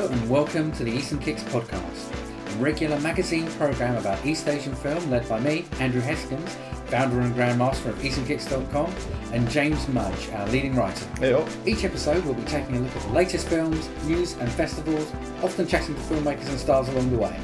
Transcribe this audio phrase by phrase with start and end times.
[0.00, 2.10] Hello and welcome to the Eastern Kicks podcast,
[2.54, 6.48] a regular magazine program about East Asian film led by me, Andrew Heskins,
[6.86, 8.94] founder and grandmaster of EasternKicks.com,
[9.34, 11.04] and James Mudge, our leading writer.
[11.18, 15.12] Hey, Each episode we'll be taking a look at the latest films, news and festivals,
[15.42, 17.38] often chatting to filmmakers and stars along the way.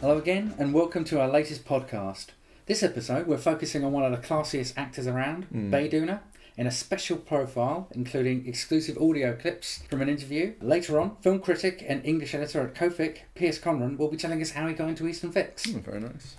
[0.00, 2.28] Hello again and welcome to our latest podcast.
[2.64, 5.70] This episode we're focusing on one of the classiest actors around, Mm.
[5.70, 6.20] Bae Doona,
[6.60, 10.52] in a special profile including exclusive audio clips from an interview.
[10.60, 14.50] Later on, film critic and English editor at Kofic, Pierce Conran, will be telling us
[14.50, 15.66] how he got into Eastern Fix.
[15.74, 16.36] Oh, very nice.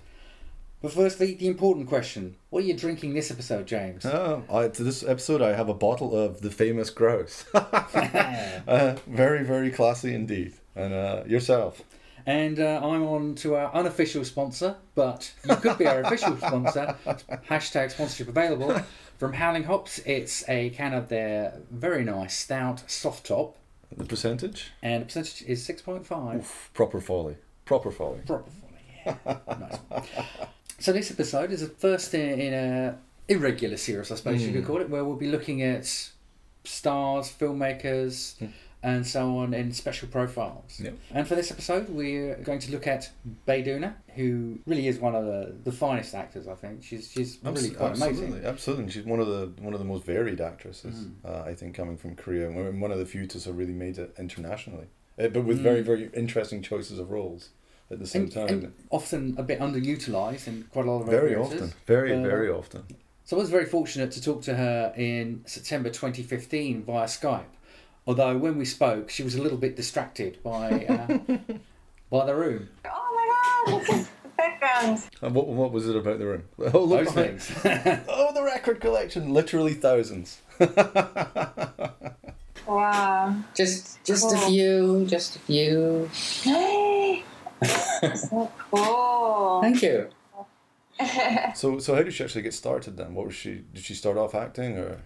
[0.79, 2.35] But firstly, the important question.
[2.51, 4.05] What are you drinking this episode, James?
[4.05, 7.45] Oh, I, to this episode, I have a bottle of the famous grouse.
[7.55, 10.53] uh, very, very classy indeed.
[10.75, 11.81] And uh, yourself.
[12.25, 16.95] And uh, I'm on to our unofficial sponsor, but you could be our official sponsor.
[17.49, 18.79] Hashtag sponsorship available.
[19.21, 23.55] From Howling Hops, it's a can of their very nice stout soft top,
[23.95, 24.71] The percentage?
[24.81, 26.37] and the percentage is 6.5.
[26.39, 27.35] Oof, proper folly.
[27.65, 28.21] Proper folly.
[28.25, 29.37] Proper folly, yeah.
[29.59, 30.07] nice.
[30.79, 34.63] So this episode is the first in, in a irregular series, I suppose you could
[34.63, 34.65] Mm.
[34.65, 35.85] call it, where we'll be looking at
[36.63, 38.49] stars, filmmakers, Mm.
[38.83, 40.79] And so on in special profiles.
[40.83, 40.95] Yep.
[41.11, 43.11] And for this episode, we're going to look at
[43.45, 46.47] Bae Doona, who really is one of the, the finest actors.
[46.47, 48.45] I think she's she's really quite absolutely, amazing.
[48.45, 48.91] absolutely.
[48.91, 51.11] She's one of the one of the most varied actresses, Mm.
[51.23, 53.99] uh, I think, coming from Korea, and one of the few to have really made
[53.99, 54.87] it internationally,
[55.19, 55.85] uh, but with very, Mm.
[55.85, 57.49] very interesting choices of roles
[57.91, 58.47] at the same And, time.
[58.49, 62.49] and often a bit underutilized in quite a lot of very often, very, Uh, very
[62.49, 62.81] often.
[63.25, 67.45] So I was very fortunate to talk to her in September 2015 via Skype.
[68.07, 71.17] Although when we spoke, she was a little bit distracted by uh,
[72.09, 72.69] by the room.
[72.85, 74.99] Oh my god, look at the background.
[75.21, 76.43] And what, what was it about the room?
[76.73, 78.03] Oh, look Those behind- things.
[78.09, 80.41] Oh, the record collection, literally thousands.
[82.67, 83.35] Wow.
[83.55, 86.09] Just just a few, just a few.
[88.15, 89.61] so cool.
[89.61, 90.09] Thank you.
[91.55, 93.13] so, so how did she actually get started then?
[93.15, 93.63] What was she?
[93.73, 95.01] Did she start off acting or?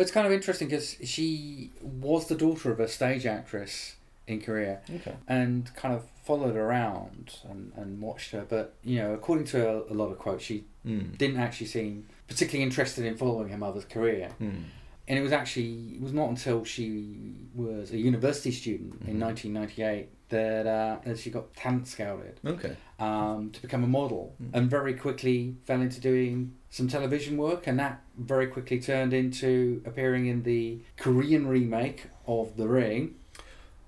[0.00, 3.96] Well, it's kind of interesting because she was the daughter of a stage actress
[4.26, 5.12] in Korea Okay.
[5.28, 8.46] and kind of followed around and, and watched her.
[8.48, 11.18] But, you know, according to a, a lot of quotes, she Mm.
[11.18, 14.30] didn't actually seem particularly interested in following her mother's career.
[14.40, 14.62] Mm.
[15.06, 19.26] And it was actually, it was not until she was a university student in Mhm.
[19.26, 22.40] 1998 that, uh, that she got talent scouted.
[22.46, 22.74] Okay.
[22.98, 24.50] um, to become a model Mm.
[24.54, 29.82] and very quickly fell into doing some television work and that very quickly turned into
[29.84, 33.16] appearing in the Korean remake of The Ring,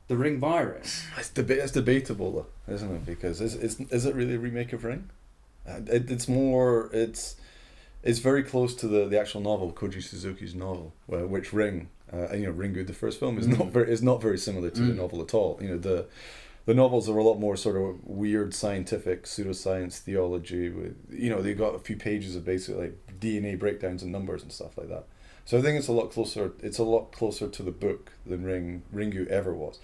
[0.08, 1.06] The Ring Virus.
[1.16, 2.32] It's, deba- it's debatable
[2.66, 3.06] though, isn't it?
[3.06, 5.08] Because is, is, is it really a remake of Ring?
[5.66, 6.90] Uh, It, it's more.
[6.92, 7.36] It's
[8.02, 12.32] it's very close to the, the actual novel, Koji Suzuki's novel, where, which Ring, uh,
[12.34, 13.58] you know, Ringu, the first film, is Mm.
[13.60, 14.96] not very is not very similar to the Mm.
[14.96, 15.56] novel at all.
[15.62, 16.06] You know, the
[16.64, 20.68] the novels are a lot more sort of weird scientific pseudoscience theology.
[20.68, 24.42] With you know, they got a few pages of basically like DNA breakdowns and numbers
[24.42, 25.06] and stuff like that.
[25.44, 26.52] So I think it's a lot closer.
[26.60, 29.80] It's a lot closer to the book than Ring Ringu ever was.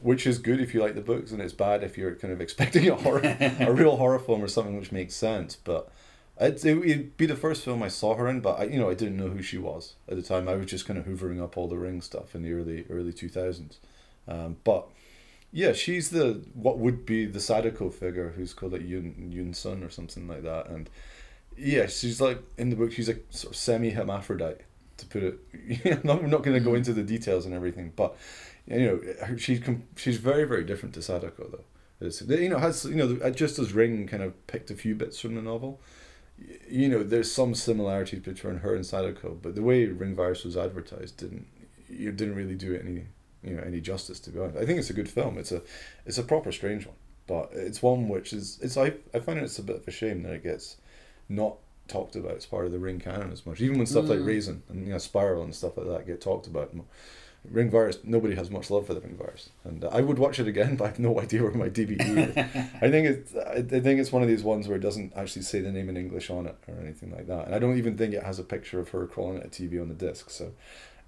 [0.00, 2.40] Which is good if you like the books, and it's bad if you're kind of
[2.46, 5.56] expecting a horror, a real horror film or something which makes sense.
[5.56, 5.90] But
[6.40, 8.94] it would be the first film I saw her in, but I, you know, I
[8.94, 10.48] didn't know who she was at the time.
[10.48, 13.12] I was just kind of hoovering up all the Ring stuff in the early early
[13.12, 13.78] two thousands.
[14.28, 14.86] Um, but
[15.52, 19.82] yeah, she's the what would be the Sadako figure, who's called like Yun Yun Sun
[19.82, 20.90] or something like that, and
[21.56, 24.60] yeah, she's like in the book, she's a sort of semi hermaphrodite
[24.98, 25.38] to put it.
[25.84, 26.76] I'm not, I'm not going to go mm-hmm.
[26.76, 28.16] into the details and everything, but
[28.66, 29.60] you know, she's
[29.96, 32.06] she's very very different to Sadako though.
[32.06, 34.94] It's, you know, has you know, uh, just as Ring kind of picked a few
[34.94, 35.80] bits from the novel.
[36.68, 40.56] You know, there's some similarities between her and Sadako, but the way Ring Virus was
[40.56, 41.46] advertised didn't
[41.88, 43.06] you didn't really do it any
[43.42, 44.58] you know any justice to be honest.
[44.58, 45.38] I think it's a good film.
[45.38, 45.62] It's a
[46.06, 49.58] it's a proper strange one, but it's one which is it's I I find it's
[49.58, 50.76] a bit of a shame that it gets
[51.28, 51.56] not
[51.88, 53.60] talked about as part of the Ring canon as much.
[53.60, 54.26] Even when stuff like Mm.
[54.26, 56.74] Rasen and you know Spiral and stuff like that get talked about.
[56.74, 56.86] mo-
[57.48, 60.40] Ring Virus, nobody has much love for the Ring Virus, and uh, I would watch
[60.40, 62.36] it again, but I have no idea where my DVD is.
[62.82, 65.42] I think it's I I think it's one of these ones where it doesn't actually
[65.42, 67.96] say the name in English on it or anything like that, and I don't even
[67.96, 70.50] think it has a picture of her crawling at a TV on the disc, so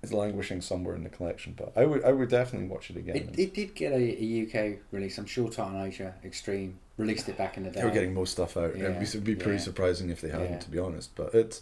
[0.02, 1.54] it's languishing somewhere in the collection.
[1.56, 3.16] But I would I would definitely watch it again.
[3.16, 5.18] It, it did get a, a UK release.
[5.18, 7.80] I'm sure Asia Extreme released it back in the day.
[7.80, 8.76] they were getting most stuff out.
[8.76, 9.64] Yeah, It'd be, be pretty yeah.
[9.64, 10.58] surprising if they hadn't, Yeah.
[10.58, 11.14] to be honest.
[11.14, 11.60] But it's,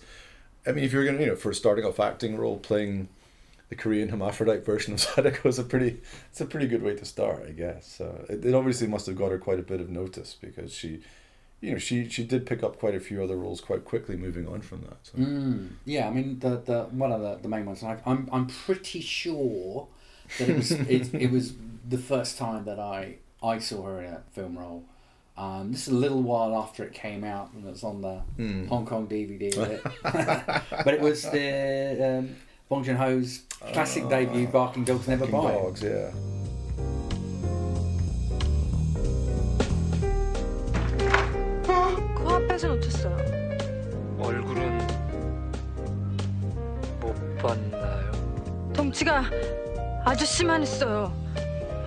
[0.67, 3.09] I mean, if you're gonna, you know, for a starting off acting role, playing
[3.69, 6.01] the Korean hermaphrodite version of Sadako is a pretty,
[6.31, 7.87] it's a pretty good way to start, I guess.
[7.87, 11.01] So it, it obviously must have got her quite a bit of notice because she,
[11.61, 14.47] you know, she she did pick up quite a few other roles quite quickly, moving
[14.49, 14.97] on from that.
[15.03, 15.19] So.
[15.19, 17.83] Mm, yeah, I mean the, the one of the, the main ones.
[17.83, 19.89] and I, I'm I'm pretty sure
[20.39, 21.55] that it was it, it was
[21.89, 24.85] the first time that I I saw her in a film role.
[25.37, 28.17] Um, this is a little while after it came out and it was on the
[28.37, 28.67] Hmm.
[28.67, 29.55] Hong Kong DVD
[30.85, 32.37] but it was the um,
[32.69, 35.55] Bong Joon Ho's classic debut, Barking Dogs Never Bite.
[35.55, 36.11] dogs, yeah.
[42.59, 43.17] 생생 놓쳤어요.
[44.19, 44.79] 얼굴은
[46.99, 48.73] 못 봤나요?
[48.75, 49.25] 덩치가
[50.05, 51.13] 아주 쓰만 있어요.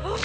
[0.04, 0.16] 아.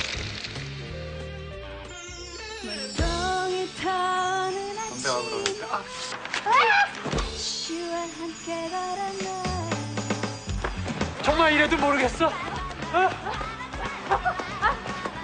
[11.22, 12.26] 정말 이래도 모르겠어?
[12.26, 12.31] 어?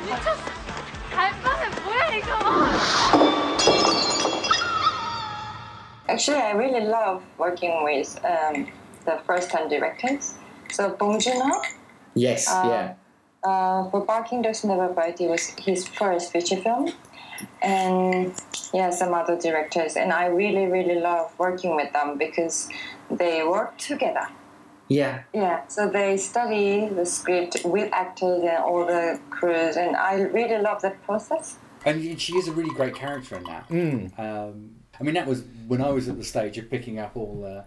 [0.05, 0.43] 미쳤어.
[1.15, 3.12] 갈바는 뭐야 이거?
[6.13, 8.69] Actually, I really love working with um,
[9.07, 10.35] the first-time directors.
[10.71, 11.63] So Bong Joon-ho,
[12.15, 13.49] Yes, Uh, yeah.
[13.51, 16.93] uh, for Barking Dogs Never Bite, it was his first feature film,
[17.63, 18.35] and
[18.75, 19.97] yeah, some other directors.
[19.97, 22.69] And I really, really love working with them because
[23.11, 24.29] they work together.
[24.89, 25.23] Yeah.
[25.33, 30.59] Yeah, so they study the script with actors and all the crews, and I really
[30.61, 31.57] love that process.
[31.87, 33.69] And she is a really great character in that.
[33.71, 34.19] Mm.
[34.19, 37.41] Um, I mean, that was when I was at the stage of picking up all
[37.41, 37.65] the,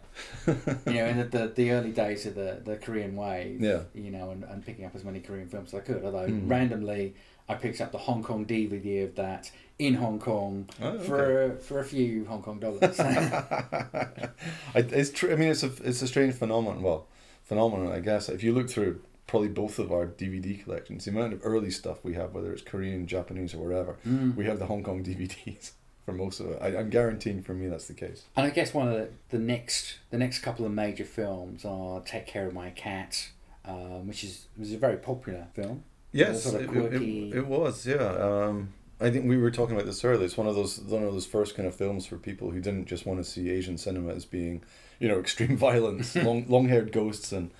[0.87, 3.81] you know, in the, the, the early days of the, the Korean wave, Yeah.
[3.93, 6.03] you know, and, and picking up as many Korean films as I could.
[6.05, 6.49] Although Mm.
[6.49, 7.13] randomly,
[7.49, 11.79] I picked up the Hong Kong DVD of that in Hong Kong Oh, for for
[11.79, 12.97] a few Hong Kong dollars.
[12.99, 14.29] I,
[14.75, 15.31] it's true.
[15.31, 16.81] I mean, it's a it's a strange phenomenon.
[16.81, 17.07] Well,
[17.43, 18.29] phenomenon, I guess.
[18.29, 21.97] If you look through probably both of our DVD collections, the amount of early stuff
[22.03, 24.35] we have, whether it's Korean, Japanese, or wherever, Mm.
[24.35, 25.71] we have the Hong Kong DVDs
[26.05, 26.59] for most of it.
[26.61, 28.25] I, I'm guaranteeing for me that's the case.
[28.35, 31.99] And I guess one of the, the next the next couple of major films are
[32.01, 33.29] Take Care of My Cat,
[33.65, 35.83] um, which is was a very popular film.
[36.11, 37.85] Yes, sort of it, it, it, it was.
[37.85, 37.97] Yeah.
[37.97, 38.69] Um,
[39.01, 40.23] I think we were talking about this earlier.
[40.23, 42.85] It's one of those one of those first kind of films for people who didn't
[42.85, 44.63] just want to see Asian cinema as being,
[44.99, 47.51] you know, extreme violence, long long haired ghosts, and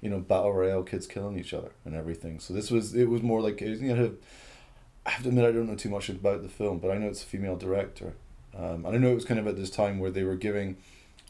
[0.00, 2.40] you know, battle royale kids killing each other and everything.
[2.40, 4.12] So this was it was more like it you know,
[5.10, 7.08] I have to admit I don't know too much about the film, but I know
[7.08, 8.14] it's a female director,
[8.56, 10.76] um, and I know it was kind of at this time where they were giving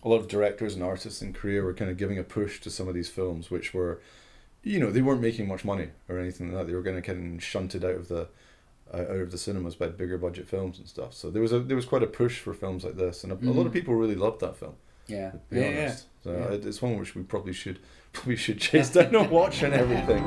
[0.04, 2.70] a lot of directors and artists in Korea were kind of giving a push to
[2.70, 4.00] some of these films, which were,
[4.62, 6.66] you know, they weren't making much money or anything like that.
[6.70, 8.28] They were kind of getting shunted out of the
[8.92, 11.14] uh, out of the cinemas by bigger budget films and stuff.
[11.14, 13.36] So there was a there was quite a push for films like this, and a,
[13.36, 13.74] a lot of Mhm.
[13.74, 14.74] people really loved that film.
[15.06, 16.68] Yeah, To be yeah, honest, so Yeah.
[16.68, 17.78] it's one which we probably should
[18.12, 20.24] probably should chase down and watch and everything.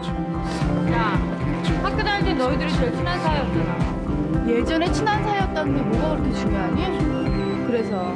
[1.84, 4.48] 야, 학교 다닐 때 너희들이 제일 친한 사이였잖아.
[4.48, 7.68] 예전에 친한 사이였다는 게 뭐가 그렇게 중요하니?
[7.68, 8.14] 그래서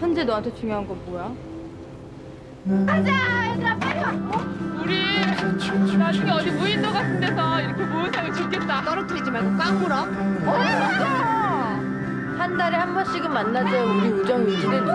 [0.00, 1.32] 현재 너한테 중요한 건 뭐야?
[2.86, 4.12] 가자, 얘들아 빨리 와.
[4.82, 8.82] 우리 나중에 어디 무인도 같은 데서 이렇게 모여 살면 좋겠다.
[8.82, 10.04] 떨어뜨리지 말고 꽉 물어.
[10.44, 11.06] 맞아?
[12.38, 14.86] 한 달에 한 번씩은 만나줘야 우리 우정 유지되지.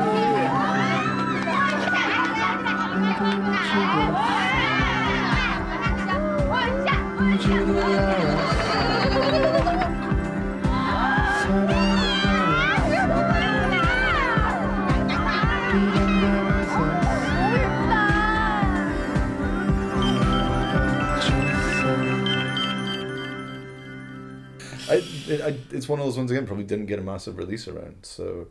[25.31, 26.45] It, I, it's one of those ones again.
[26.45, 28.47] Probably didn't get a massive release around, so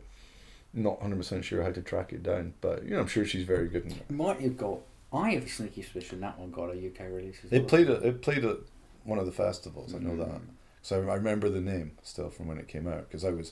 [0.73, 2.53] not hundred percent sure how to track it down.
[2.61, 3.97] But you know, I'm sure she's very good in it.
[4.09, 4.79] It might have got.
[5.13, 7.67] I have a sneaky suspicion that one got a UK release as It well.
[7.69, 8.57] played at it played at
[9.03, 9.93] one of the festivals.
[9.95, 10.19] I know Mm.
[10.31, 10.41] that.
[10.83, 13.51] So I remember the name still from when it came out because I was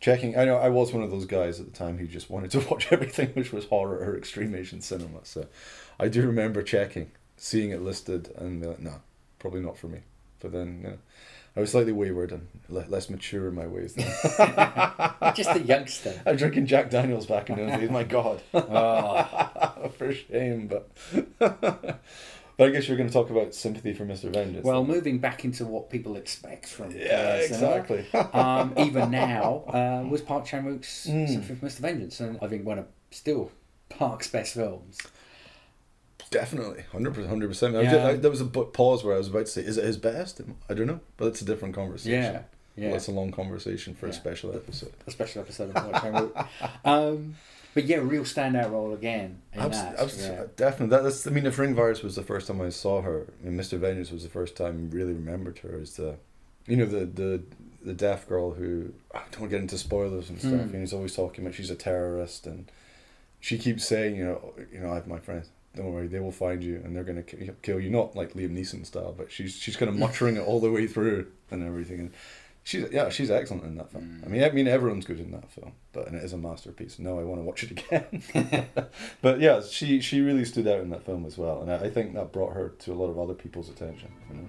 [0.00, 0.36] checking.
[0.36, 2.60] I know I was one of those guys at the time who just wanted to
[2.70, 5.20] watch everything which was horror or extreme Asian cinema.
[5.24, 5.46] So
[6.00, 8.94] I do remember checking, seeing it listed, and be like, no,
[9.38, 10.00] probably not for me.
[10.40, 10.98] But then you know,
[11.56, 13.94] I was slightly wayward and le- less mature in my ways.
[13.94, 14.06] Then.
[15.34, 16.20] Just a youngster.
[16.26, 17.90] I'm drinking Jack Daniels back in those days.
[17.90, 19.90] My God, Oh.
[19.96, 20.66] for shame.
[20.68, 20.90] But
[22.56, 24.32] but I guess you're going to talk about sympathy for Mr.
[24.32, 24.64] Vengeance.
[24.64, 24.94] Well, then.
[24.94, 28.06] moving back into what people expect from Yeah, uh, exactly.
[28.32, 31.28] um, even now uh, was Park Chan Wook's Mm.
[31.28, 31.78] Sympathy for Mr.
[31.80, 33.50] Vengeance, and I think one of still
[33.88, 34.98] Park's best films.
[36.30, 38.22] Definitely, hundred percent, hundred percent.
[38.22, 40.74] There was a pause where I was about to say, "Is it his best?" I
[40.74, 42.20] don't know, but it's a different conversation.
[42.20, 42.42] Yeah,
[42.74, 42.88] yeah.
[42.88, 44.92] well, it's a long conversation for a special episode.
[45.06, 46.48] a special episode of Park Chan Wook.
[46.84, 47.36] Um,
[47.76, 50.00] but yeah, real standout role again in Abs- that.
[50.00, 50.44] abs- yeah.
[50.56, 51.26] Definitely, that, that's.
[51.26, 53.78] I mean, if Ring Virus was the first time I saw her, I mean, Mr.
[53.78, 56.16] Vengeance was the first time I really remembered her as the,
[56.66, 57.42] you know, the the
[57.84, 60.52] the deaf girl who I don't want to get into spoilers and stuff.
[60.52, 60.72] Mm.
[60.72, 62.72] And he's always talking about she's a terrorist, and
[63.40, 65.50] she keeps saying, you know, you know, I have my friends.
[65.76, 67.90] don't worry, they will find you and they're gonna kill you.
[67.90, 70.86] Not like Liam Neeson style, but she's she's kind of muttering it all the way
[70.86, 72.00] through and everything.
[72.00, 72.10] And
[72.65, 74.21] she's yeah, she's excellent in that film.
[74.25, 76.99] I mean, I mean everyone's good in that film, but and it is a masterpiece.
[76.99, 78.67] Now I want to watch it again.
[79.21, 81.89] but yeah, she she really stood out in that film as well, and I, I
[81.89, 84.11] think that brought her to a lot of other people's attention.
[84.29, 84.47] You know?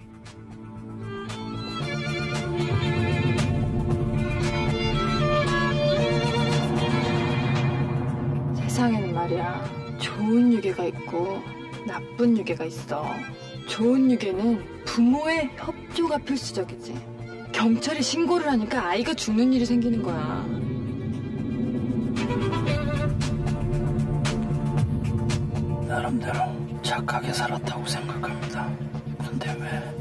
[8.73, 11.41] 세상에는 말이야 좋은 유괴가 있고
[11.87, 13.05] 나쁜 유괴가 있어
[13.69, 16.95] 좋은 유괴는 부모의 협조가 필수적이지
[17.52, 20.46] 경찰에 신고를 하니까 아이가 죽는 일이 생기는 거야
[25.88, 28.70] 나름대로 착하게 살았다고 생각합니다.
[29.18, 29.96] 근데 왜?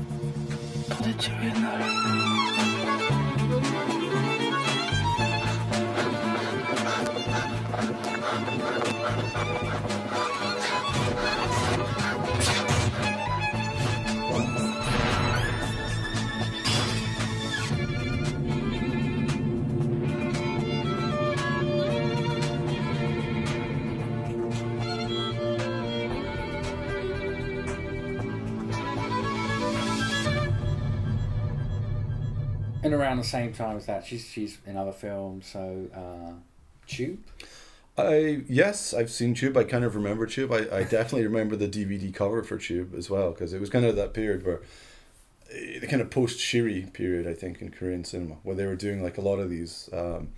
[0.88, 1.80] 도대체 왜 날?
[32.86, 35.46] And around the same time as that, she's she's in other films.
[35.46, 36.34] So uh,
[36.86, 37.18] Tube.
[37.98, 39.56] I yes, I've seen Tube.
[39.56, 40.52] I kind of remember Tube.
[40.52, 43.84] I, I definitely remember the DVD cover for Tube as well because it was kind
[43.84, 44.60] of that period where
[45.50, 48.76] eh, the kind of post Shiri period, I think, in Korean cinema, where they were
[48.76, 50.28] doing like a lot of these, um,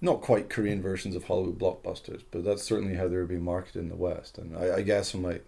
[0.00, 3.82] not quite Korean versions of Hollywood blockbusters, but that's certainly how they were being marketed
[3.82, 4.38] in the West.
[4.38, 5.44] And I, I guess from like,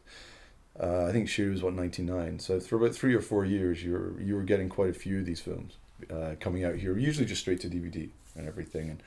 [0.80, 2.40] uh, I think Shiri was what ninety nine.
[2.40, 5.20] So for about three or four years, you were you were getting quite a few
[5.20, 5.76] of these films
[6.10, 8.90] uh, coming out here, usually just straight to DVD and everything.
[8.90, 9.02] And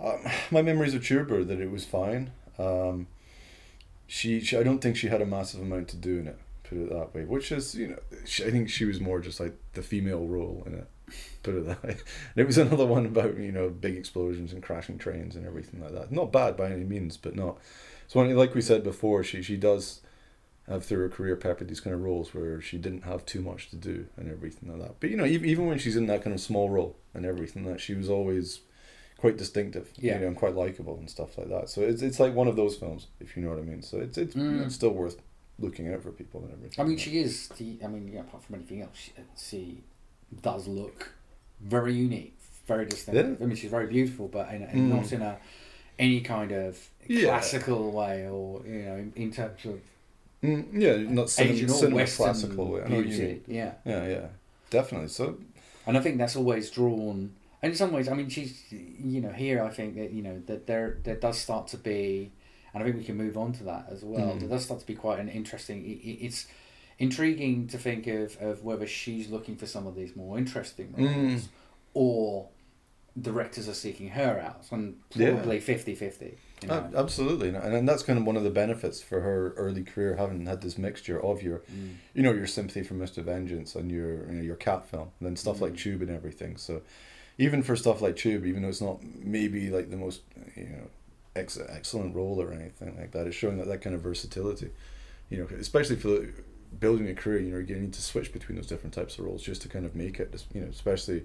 [0.00, 2.30] um, my memories of Tube that it was fine.
[2.58, 3.06] Um,
[4.06, 6.38] she, she, I don't think she had a massive amount to do in it.
[6.64, 9.40] Put it that way, which is you know, she, I think she was more just
[9.40, 10.86] like the female role in it.
[11.42, 11.96] Put it that way.
[12.34, 15.80] And it was another one about you know big explosions and crashing trains and everything
[15.80, 16.12] like that.
[16.12, 17.58] Not bad by any means, but not.
[18.06, 20.02] So like we said before, she she does
[20.68, 23.70] have through her career peppered these kind of roles where she didn't have too much
[23.70, 25.00] to do and everything like that.
[25.00, 27.64] But you know, even, even when she's in that kind of small role and everything,
[27.64, 28.60] that she was always
[29.16, 30.14] quite distinctive, Yeah.
[30.14, 31.68] you know, and quite likable and stuff like that.
[31.70, 33.82] So it's it's like one of those films, if you know what I mean.
[33.82, 34.66] So it's it's, Mm.
[34.66, 35.16] it's still worth
[35.58, 36.84] looking out for people and everything.
[36.84, 37.78] I mean, she is the.
[37.82, 39.80] I mean, yeah, apart from anything else, she, she
[40.42, 41.12] does look
[41.60, 43.38] very unique, very distinctive.
[43.40, 43.44] Yeah.
[43.44, 44.94] I mean, she's very beautiful, but in, in Mm.
[44.96, 45.38] not in a
[45.98, 47.24] any kind of Yeah.
[47.24, 49.80] classical way, or you know, in, in terms of
[50.42, 52.68] Mm, yeah, not cinema, cinema Western classical.
[52.70, 52.82] way.
[52.82, 53.42] I know what you beauty.
[53.48, 54.26] Yeah, Yeah, yeah,
[54.70, 55.08] definitely.
[55.08, 55.36] So
[55.86, 57.32] and I think that's always drawn.
[57.60, 59.62] And in some ways, I mean, she's you know here.
[59.64, 62.30] I think that you know that there there does start to be,
[62.72, 64.34] and I think we can move on to that as well.
[64.34, 64.40] Mm.
[64.40, 65.78] There does start to be quite an interesting.
[65.84, 66.46] i- i- It's
[67.00, 71.42] intriguing to think of of whether she's looking for some of these more interesting roles,
[71.42, 71.48] Mm.
[71.94, 72.48] or
[73.20, 75.32] directors are seeking her out, and Yeah.
[75.34, 76.74] probably 50-50, You know?
[76.74, 80.16] Ab- Absolutely, and, and that's kind of one of the benefits for her early career,
[80.16, 81.94] having had this mixture of your, Mm.
[82.14, 85.26] you know, your sympathy for Mister Vengeance and your, you know, your cat film, and
[85.26, 85.62] then stuff Mm.
[85.62, 86.56] like Tube and everything.
[86.56, 86.82] So,
[87.38, 90.22] even for stuff like Tube, even though it's not maybe like the most,
[90.56, 90.88] you know,
[91.36, 94.70] ex- excellent role or anything like that, it's showing that that kind of versatility,
[95.30, 96.26] you know, especially for
[96.80, 97.38] building a career.
[97.38, 99.86] You know, you need to switch between those different types of roles just to kind
[99.86, 100.44] of make it.
[100.52, 101.22] You know, especially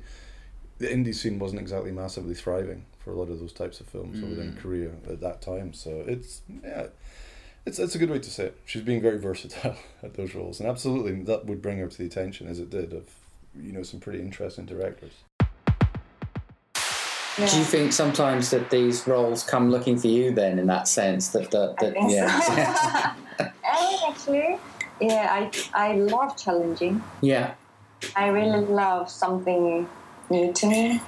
[0.80, 4.22] the indie scene wasn't exactly massively thriving for a lot of those types of films
[4.22, 4.60] within Mm.
[4.60, 5.74] Korea at that time.
[5.74, 6.88] So it's yeah,
[7.65, 8.58] it's it's a good way to say it.
[8.65, 12.06] She's being very versatile at those roles, and absolutely that would bring her to the
[12.06, 13.06] attention as it did of
[13.60, 15.13] you know some pretty interesting directors.
[17.38, 17.48] Yeah.
[17.50, 21.30] Do you think sometimes that these roles come looking for you then in that sense
[21.30, 22.53] that that, that think yeah so.
[23.39, 23.51] and
[24.08, 24.60] actually,
[25.01, 27.01] yeah, I I love challenging.
[27.22, 27.56] yeah
[28.15, 29.88] I really love something
[30.34, 31.02] new to me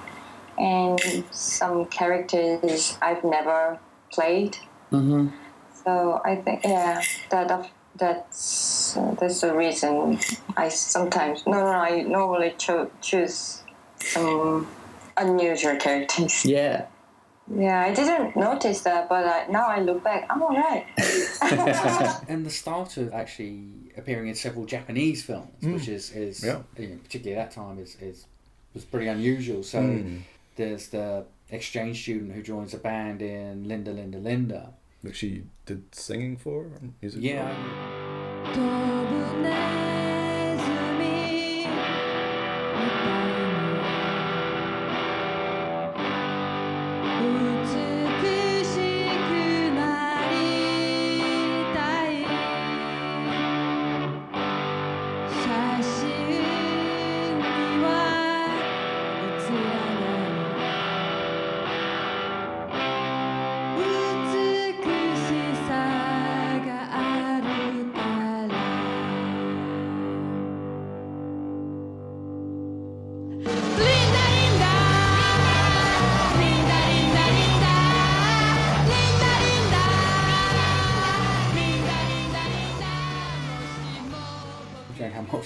[0.58, 1.00] and
[1.32, 3.80] some characters I've never
[4.16, 4.54] played.
[4.92, 5.28] mm-hmm.
[5.84, 7.48] So I think yeah, that
[8.04, 10.20] that's uh, that's the reason
[10.58, 13.62] I sometimes no no I normally cho- choose
[14.00, 14.68] some
[15.18, 16.36] unusual characters.
[16.46, 16.86] yeah
[17.48, 20.86] Yeah, I didn't notice that, but I, now I look back, I'm alright.
[22.32, 23.62] and the start of actually
[24.00, 26.60] appearing in several Japanese films, which is is Yeah.
[26.80, 28.26] you know, particularly at that time is, is
[28.76, 29.64] was pretty unusual.
[29.64, 30.22] So Mm.
[30.56, 34.74] there's the exchange student who joins a band in Linda Linda Linda.
[35.04, 37.22] That she did singing for or music.
[37.22, 37.28] for?
[37.28, 37.54] Yeah,
[38.54, 39.75] 飛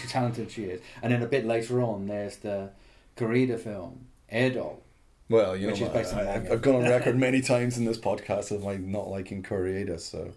[0.09, 0.81] talented she is.
[1.01, 2.71] And then a bit later on, there's the
[3.15, 4.81] Kore-eda film, Air Doll.
[5.29, 6.51] Well, you Which know, is I, have.
[6.51, 10.31] I've gone on record many times in this podcast of my not liking Kore-eda, so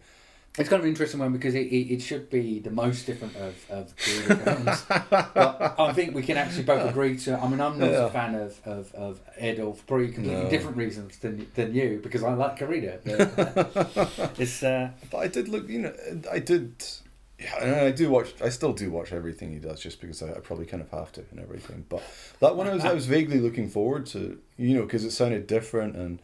[0.58, 3.34] It's kind of an interesting one because it, it, it should be the most different
[3.36, 4.84] of, of Kore-eda films.
[5.08, 7.38] but I think we can actually both agree to.
[7.38, 8.04] I mean, I'm not Yeah.
[8.04, 10.50] a fan of, of, of Air Doll for probably completely No.
[10.50, 12.98] different reasons than, than you because I like Kore-eda.
[13.02, 14.62] But it's.
[14.62, 15.94] Uh, But I did look, you know,
[16.30, 16.74] I did.
[17.42, 18.34] Yeah, and I do watch.
[18.42, 21.12] I still do watch everything he does, just because I, I probably kind of have
[21.12, 21.84] to and everything.
[21.88, 22.02] But
[22.40, 25.46] that one, I was I was vaguely looking forward to, you know, because it sounded
[25.46, 26.20] different and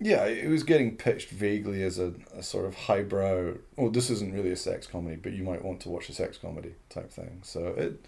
[0.00, 3.54] yeah, it was getting pitched vaguely as a, a sort of highbrow.
[3.76, 6.38] Oh, this isn't really a sex comedy, but you might want to watch a sex
[6.38, 7.40] comedy type thing.
[7.42, 8.04] So it,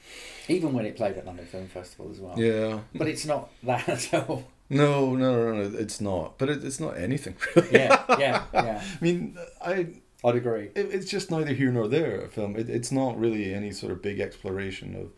[0.48, 2.38] even when it played at London Film Festival as well.
[2.38, 4.44] yeah, But it's not that at all.
[4.68, 6.38] no, no, no, no, it's not.
[6.38, 7.72] But it, it's not anything really.
[7.72, 8.84] Yeah, yeah, yeah.
[8.84, 9.88] I mean, I
[10.22, 10.70] I'd agree.
[10.74, 12.56] it, it's just neither here nor there a film.
[12.56, 15.10] It, it's not really any sort of big exploration of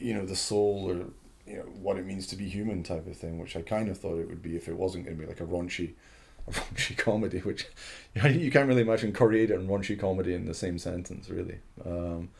[0.00, 1.06] you know the soul or
[1.46, 3.98] you know what it means to be human type of thing which i kind of
[3.98, 5.92] thought it would be if it wasn't going to be like a raunchy
[6.48, 7.66] a raunchy comedy which
[8.14, 11.58] you can't really imagine Kore-eda and raunchy comedy in the same sentence really.
[11.84, 12.30] Um,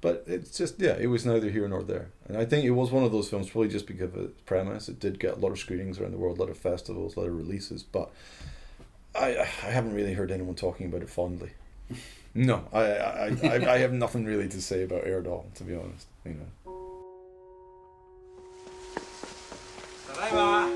[0.00, 2.10] but it's just yeah it was neither here nor there.
[2.28, 4.88] And i think it was one of those films probably just because of its premise.
[4.88, 7.20] It did get a lot of screenings around the world a lot of festivals a
[7.20, 8.10] lot of releases but
[9.14, 11.50] I I haven't really heard anyone talking about it fondly.
[12.34, 15.74] No, I I, I, I have nothing really to say about Air Doll, to be
[15.76, 16.08] honest.
[16.24, 16.46] You know.
[20.14, 20.68] ただいま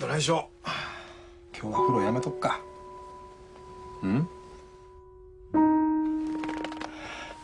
[0.00, 0.48] どないしょ
[1.52, 2.60] 今日は風呂やめとくか
[4.02, 4.28] うん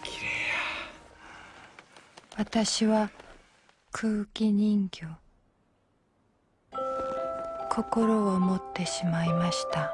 [0.03, 0.31] 綺麗や
[2.37, 3.11] 私は
[3.93, 5.07] 空気人形
[7.71, 9.93] 心を持ってしまいました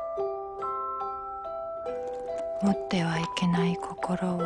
[2.63, 4.41] 持ってはいけない心を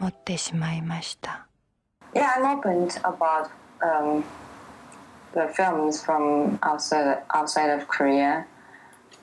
[0.00, 1.46] 持ってしまいました
[2.14, 3.50] Yeah, I'm open about
[3.82, 4.24] um,
[5.34, 8.46] the films from outside outside of Korea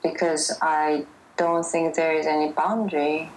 [0.04, 1.04] because I
[1.36, 3.30] don't think there is any boundary.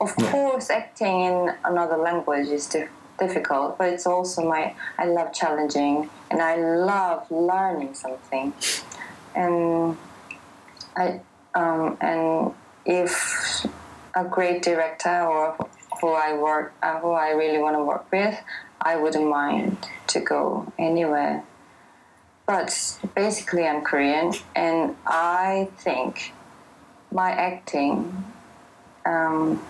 [0.00, 5.32] Of course, acting in another language is dif- difficult, but it's also my I love
[5.32, 8.52] challenging and I love learning something,
[9.34, 9.96] and
[10.96, 11.20] I
[11.54, 12.52] um, and
[12.84, 13.66] if
[14.14, 15.56] a great director or
[16.00, 18.38] who I work, uh, who I really want to work with,
[18.80, 19.76] I wouldn't mind
[20.08, 21.44] to go anywhere.
[22.46, 26.34] But basically, I'm Korean, and I think
[27.12, 28.24] my acting,
[29.06, 29.62] um,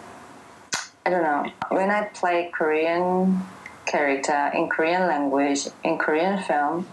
[1.05, 3.41] I don't know, when I play Korean
[3.85, 6.85] character in Korean language in Korean film,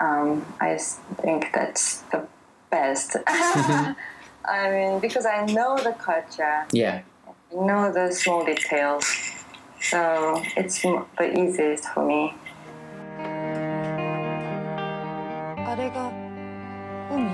[0.00, 2.26] um, I s- think that's the
[2.70, 3.16] best.
[3.26, 7.02] I mean, because I know the culture, Yeah.
[7.26, 9.04] I know the small details,
[9.80, 12.32] so it's m- the easiest for me.
[15.68, 16.10] あれが
[17.10, 17.28] 海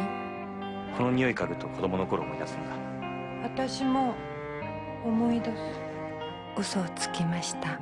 [0.96, 4.14] この匂い嗅ぐと子供の頃思い出すんだ私も
[5.04, 5.52] 思い出す
[6.58, 7.78] 嘘をつきました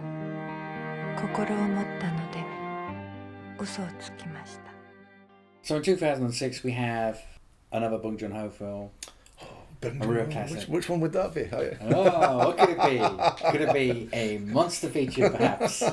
[1.20, 2.44] 心を持ったので
[3.58, 4.70] 嘘をつきました
[5.62, 7.18] So in 2006, we have
[7.70, 8.88] another Bong Joon Ho film.
[9.82, 10.56] A real classic.
[10.58, 11.42] Which, which one would that be?
[11.52, 12.98] I- Oh, what could it be?
[13.50, 15.82] Could it be a monster feature, perhaps?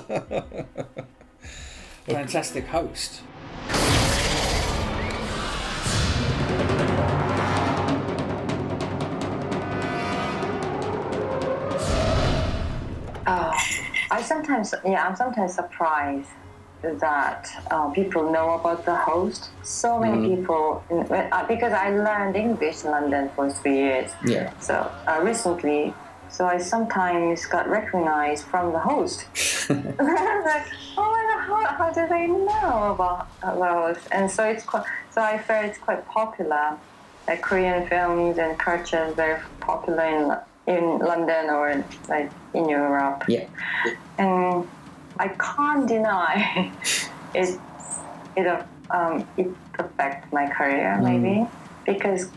[2.06, 3.22] Fantastic host.
[14.45, 16.29] Sometimes, yeah, I'm sometimes surprised
[16.83, 19.51] that uh, people know about the host.
[19.63, 24.11] So many people, uh, because I learned English in London for three years.
[24.25, 24.53] Yeah.
[24.59, 25.95] So uh, recently,
[26.29, 29.27] so I sometimes got recognized from the host.
[29.69, 30.67] And I was like,
[30.99, 34.09] oh my god, how, how do they know about host?
[34.11, 36.77] And so it's quite, so I feel it's quite popular.
[37.29, 43.25] Like Korean films and culture is very popular in in London or like in Europe.
[43.29, 43.47] Yeah.
[44.19, 44.69] And
[45.19, 46.73] I can't deny
[47.35, 47.61] it.
[48.35, 49.49] It um it
[49.79, 51.47] affects my career maybe
[51.85, 52.31] because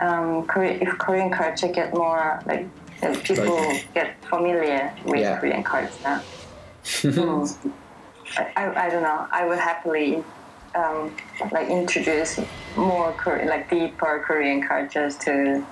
[0.00, 2.68] um if Korean culture get more like
[3.02, 5.38] if people get familiar with Yeah.
[5.38, 6.22] Korean culture.
[7.02, 7.44] Hmm.
[8.36, 9.26] I, I, I don't know.
[9.30, 10.22] I would happily
[10.74, 11.14] um,
[11.50, 12.38] like introduce
[12.76, 15.64] more Kore- like deeper Korean cultures to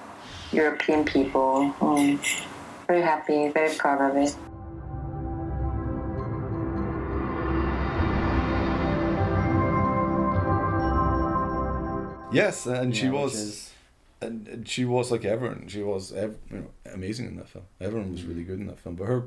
[0.52, 1.74] European people.
[1.80, 2.18] Mm.
[2.86, 4.34] Very happy, very proud of it.
[12.32, 13.34] yes, and she Yeah, which was.
[13.34, 13.72] is-
[14.22, 15.68] and, and she was like everyone.
[15.68, 17.66] She was ev- you know, amazing in that film.
[17.82, 18.94] Everyone was really good in that film.
[18.96, 19.26] But her,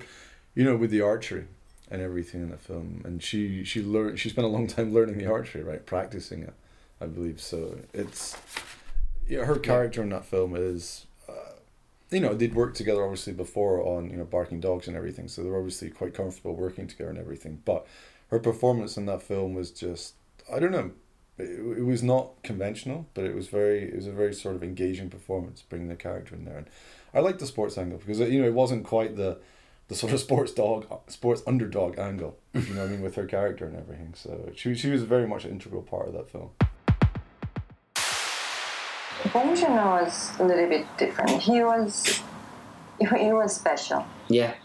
[0.55, 1.45] you know, with the archery
[1.91, 4.19] and everything in the film, and she she learned.
[4.19, 6.53] She spent a long time learning the archery, right, practicing it,
[6.99, 7.39] I believe.
[7.39, 8.35] So it's
[9.27, 11.05] yeah, her character in that film is.
[12.11, 15.43] You know, they'd worked together obviously before on you know barking dogs and everything, so
[15.43, 17.61] they're obviously quite comfortable working together and everything.
[17.65, 17.85] But
[18.29, 20.15] her performance in that film was just
[20.51, 20.91] I don't know
[21.39, 24.63] it, it was not conventional, but it was very it was a very sort of
[24.63, 26.57] engaging performance, bringing the character in there.
[26.57, 26.67] And
[27.13, 29.39] I liked the sports angle because you know it wasn't quite the
[29.87, 33.65] the sort of sports dog sports underdog angle, you know I mean, with her character
[33.65, 34.13] and everything.
[34.15, 36.51] So she she was very much an integral part of that film.
[39.33, 41.41] Bong Joon-ho was a little bit different.
[41.41, 42.21] He was
[42.99, 44.05] he was special.
[44.27, 44.55] Yeah.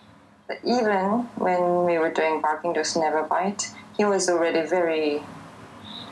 [0.65, 5.23] Even when we were doing Barking Dogs Never Bite, he was already very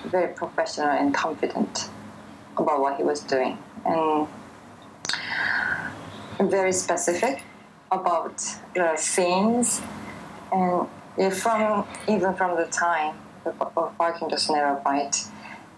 [0.05, 1.89] very professional and confident
[2.57, 4.29] about what he was doing and
[6.41, 7.43] very specific
[7.91, 8.37] about
[8.75, 9.81] the scenes
[10.53, 10.89] and
[11.33, 15.25] from even from the time of Barking Dogs Never Bite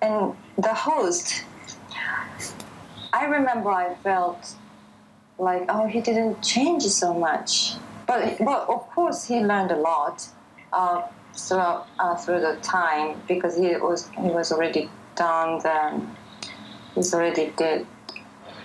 [0.02, 1.44] and the host
[3.14, 4.56] I remember I felt
[5.38, 7.74] like oh he didn't change so much.
[8.08, 10.26] But but of course he learned a lot
[10.72, 16.02] uh, throughout uh, through the time because he was he was already done the
[16.96, 17.86] he's already did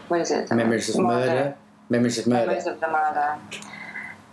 [0.07, 0.51] what is it?
[0.51, 1.55] Memories of murder.
[1.89, 2.47] Memories of murder.
[2.47, 3.37] Memories of the murder.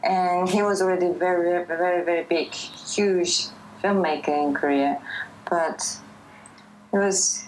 [0.03, 3.49] And he was already very very very big huge
[3.83, 4.99] filmmaker in Korea.
[5.51, 5.99] But
[6.91, 7.45] it was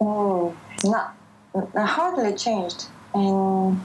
[0.00, 1.14] oh, not
[1.54, 3.80] hardly changed and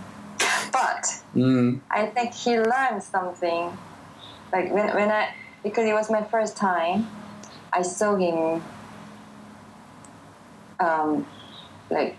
[0.72, 1.82] but Mm.
[1.92, 3.78] I think he learned something.
[4.54, 7.08] Like when when I because it was my first time,
[7.74, 8.64] I saw him.
[10.80, 11.26] Um,
[11.90, 12.18] like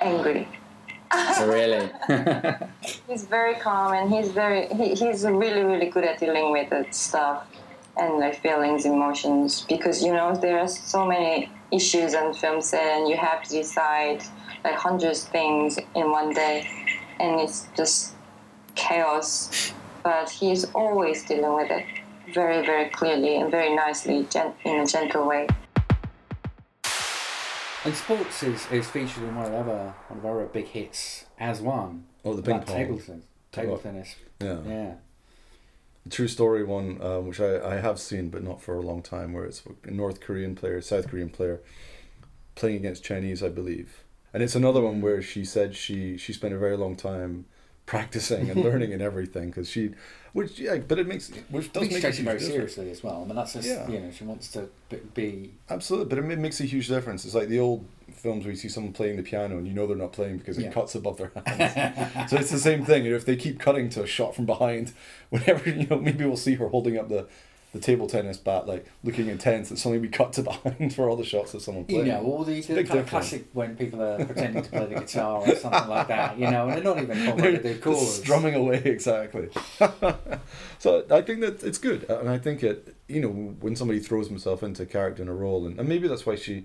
[0.00, 0.48] angry.
[1.40, 1.90] Really.
[3.08, 6.94] He's very calm and he's very he, he's really really good at dealing with that
[6.94, 7.46] stuff
[7.96, 12.98] and like feelings, emotions because you know there are so many issues on film set
[12.98, 14.22] and you have to decide
[14.64, 16.66] like hundreds of things in one day
[17.18, 18.14] and it's just
[18.74, 19.72] chaos.
[20.02, 21.84] But he's always dealing with it
[22.34, 25.46] very very clearly and very nicely, gen- in a gentle way.
[27.82, 31.24] And sports is, is featured in one of the other one of our big hits
[31.38, 32.04] as one.
[32.24, 32.76] Oh, the ping pong.
[32.76, 33.24] table tennis.
[33.52, 34.16] Table tennis.
[34.40, 34.58] Yeah.
[34.66, 34.94] Yeah.
[36.08, 39.32] True story one, um, which I, I have seen but not for a long time,
[39.34, 41.60] where it's a North Korean player, South Korean player,
[42.54, 44.02] playing against Chinese, I believe.
[44.32, 47.44] And it's another one where she said she she spent a very long time
[47.84, 49.90] practicing and learning and everything because she,
[50.32, 52.54] which yeah, but it makes which does make takes it very difference.
[52.54, 53.22] seriously as well.
[53.22, 53.88] I mean, that's just, Yeah.
[53.88, 54.68] you know, she wants to
[55.14, 55.52] be.
[55.68, 57.24] Absolutely, but it makes a huge difference.
[57.24, 57.84] It's like the old
[58.14, 60.58] films where you see someone playing the piano and you know they're not playing because
[60.58, 60.70] it Yeah.
[60.72, 62.30] cuts above their hands.
[62.30, 63.04] so it's the same thing.
[63.04, 64.92] You know, if they keep cutting to a shot from behind,
[65.30, 67.26] whenever you know, maybe we'll see her holding up the,
[67.72, 71.14] the table tennis bat, like looking intense, and suddenly we cut to behind for all
[71.16, 73.76] the shots of someone You know, all the, It's a the kind of classic when
[73.76, 76.82] people are pretending to play the guitar or something like that, you know, and they're
[76.82, 78.12] not even following the Just chords.
[78.14, 79.50] strumming away exactly.
[80.78, 82.96] so I think that it's good, and I think it.
[83.08, 83.28] You know,
[83.60, 86.64] when somebody throws himself into character in a role, and, and maybe that's why she,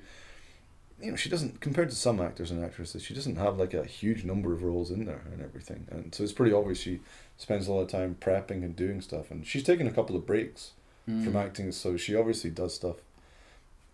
[1.01, 3.85] you know, she doesn't compared to some actors and actresses, she doesn't have like a
[3.85, 7.01] huge number of roles in there and everything, and so it's pretty obvious she
[7.39, 10.27] spends a lot of time prepping and doing stuff, and she's taken a couple of
[10.27, 10.73] breaks
[11.07, 11.45] from Mm.
[11.45, 12.97] acting, so she obviously does stuff.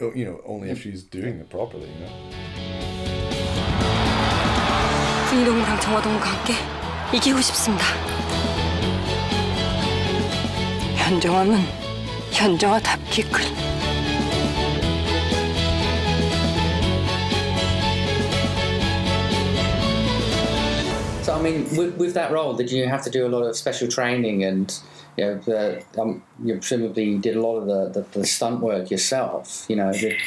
[0.00, 0.92] oh, You know, only if Yeah.
[0.92, 1.88] she's doing it properly.
[1.88, 2.12] You know.
[5.30, 6.54] 군이동무랑 정화동무가 함께
[7.16, 7.84] 이기고 싶습니다.
[10.96, 11.58] 현정화는
[12.32, 13.69] 현정화답기끈.
[21.41, 23.87] I mean, with, with that role, did you have to do a lot of special
[23.87, 24.71] training and
[25.17, 28.91] you know, the, um, you presumably did a lot of the, the, the stunt work
[28.91, 29.65] yourself?
[29.67, 30.17] You know, did,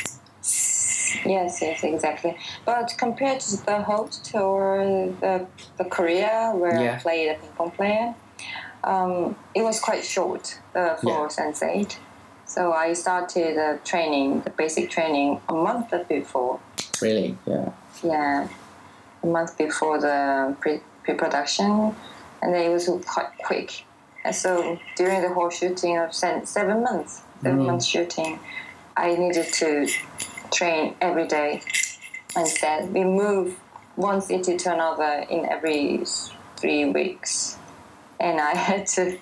[1.25, 2.37] Yes, yes, exactly.
[2.67, 5.47] But compared to the host or the,
[5.79, 6.97] the Korea where Yeah.
[6.97, 8.15] I played a ping pong player,
[8.83, 11.97] um, it was quite short, the four Sense8.
[12.45, 16.59] So I started uh, training, the basic training, a month before.
[17.01, 17.71] really, yeah.
[18.03, 18.49] Yeah,
[19.23, 21.95] a month before the pre pre production,
[22.43, 23.85] and then it was quite quick.
[24.25, 27.67] And so during the whole shooting of se- seven months, seven Mm.
[27.67, 28.41] months shooting,
[28.97, 29.87] I needed to
[30.51, 31.61] train every day.
[32.37, 33.59] Instead, we move
[33.97, 36.05] one city to another in every
[36.57, 37.57] three weeks,
[38.19, 39.19] and I had to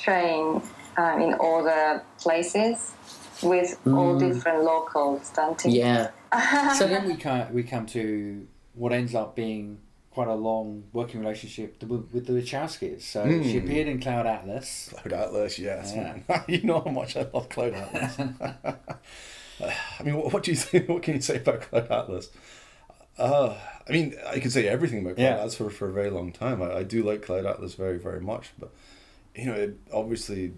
[0.00, 0.62] train
[0.96, 2.92] um, in all the places
[3.42, 4.18] with all Mm.
[4.20, 5.72] different local stunting.
[5.72, 6.10] Yeah.
[6.78, 9.78] so then we come we come to what ends up being
[10.16, 13.02] quite a long working relationship with, with the Wachowskis.
[13.02, 13.44] So Mm.
[13.44, 14.88] she appeared in Cloud Atlas.
[14.96, 16.42] Cloud Atlas, yes, Yeah.
[16.48, 18.16] you know how much I love Cloud Atlas.
[20.00, 20.88] I mean, what, what do you think?
[20.88, 22.30] What can you say about Cloud Atlas?
[23.18, 23.54] Uh,
[23.88, 25.36] I mean, I could say everything about Cloud Yeah.
[25.36, 26.62] Atlas for, for a very long time.
[26.62, 28.70] I, I do like Cloud Atlas very, very much, but
[29.34, 30.54] you know, it, obviously,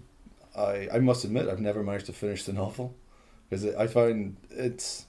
[0.55, 2.95] I I must admit I've never managed to finish the novel
[3.49, 5.05] because I find it's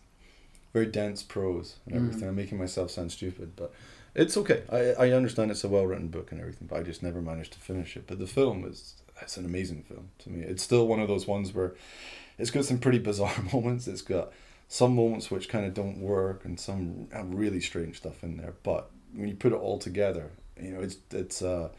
[0.73, 2.23] very dense prose and everything.
[2.23, 2.29] Mm.
[2.31, 3.73] I'm making myself sound stupid, but
[4.15, 4.63] it's okay.
[4.71, 7.53] I I understand it's a well written book and everything, but I just never managed
[7.55, 8.07] to finish it.
[8.07, 10.43] But the film is it's an amazing film to me.
[10.43, 11.75] It's still one of those ones where
[12.39, 13.87] it's got some pretty bizarre moments.
[13.87, 14.33] It's got
[14.69, 18.55] some moments which kind of don't work and some really strange stuff in there.
[18.63, 21.71] But when you put it all together, you know, it's it's uh,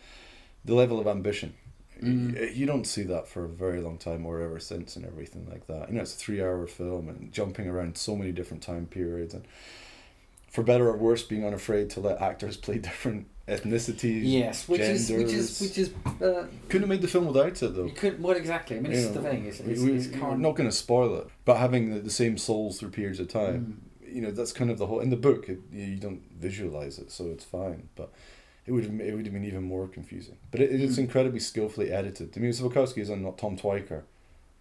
[0.66, 1.54] the level of ambition.
[2.02, 2.40] Mm.
[2.40, 5.48] You, you don't see that for a very long time or ever since and everything
[5.50, 5.90] like that.
[5.90, 9.34] You know, it's a three hour film and jumping around so many different time periods
[9.34, 9.46] and
[10.52, 14.22] for better or worse being unafraid to let actors play different ethnicities.
[14.24, 15.90] Yes, which is which is which is
[16.22, 17.86] uh, couldn't have made the film without it though.
[17.86, 18.78] you could what exactly?
[18.78, 19.46] I mean, it's the thing.
[19.46, 22.12] It's, we- it's, we, it's we're can't- going to spoil it, but having the, the
[22.12, 24.16] same souls through periods of time, Mm.
[24.16, 25.00] you know, that's kind of the whole.
[25.00, 27.90] In the book, it, you you don't visualize it, so it's fine.
[27.96, 28.12] But
[28.68, 30.38] it would have it would have been even more confusing.
[30.52, 31.06] But it, it's Mm.
[31.06, 32.34] incredibly skillfully edited.
[32.36, 34.04] I mean, Wachowski is on Tom Tykwer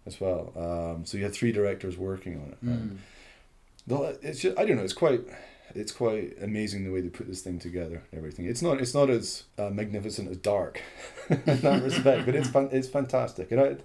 [0.05, 0.51] as well.
[0.55, 2.65] Um, so you had three directors working on it.
[2.65, 2.97] Mm.
[3.87, 4.83] The, it's just I don't know.
[4.83, 5.21] It's quite
[5.75, 8.45] it's quite amazing the way they put this thing together and everything.
[8.45, 10.81] It's not it's not as uh, magnificent as Dark
[11.29, 13.51] in that respect, but it's fan, it's fantastic.
[13.51, 13.75] And I,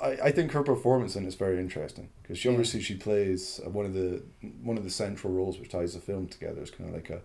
[0.00, 2.52] I I think her performance in it is very interesting because she Yeah.
[2.54, 4.22] obviously she plays uh, one of the
[4.62, 6.60] one of the central roles which ties the film together.
[6.60, 7.20] It's kind of like a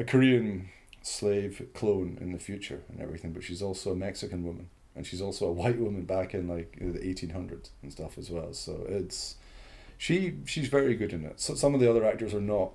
[0.00, 0.68] a Korean
[1.02, 5.20] slave clone in the future and everything, but she's also a Mexican woman and she's
[5.20, 8.52] also a white woman back in like the eighteen hundreds and stuff as well.
[8.52, 9.36] So it's
[9.98, 11.40] she she's very good in it.
[11.40, 12.72] So some of the other actors are not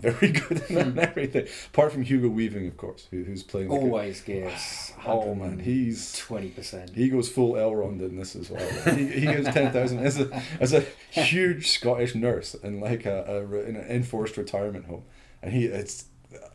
[0.00, 0.88] very good in it hmm.
[0.90, 1.46] and everything.
[1.72, 4.92] Apart from Hugo Weaving, of course, who, who's playing like a- always gives.
[5.06, 6.90] Oh man, he's twenty percent.
[6.94, 8.68] he goes full Elrond in this as well.
[8.94, 13.24] he, he gives ten thousand as a as a huge Scottish nurse in like a,
[13.24, 15.04] a in an enforced retirement home,
[15.42, 16.04] and he it's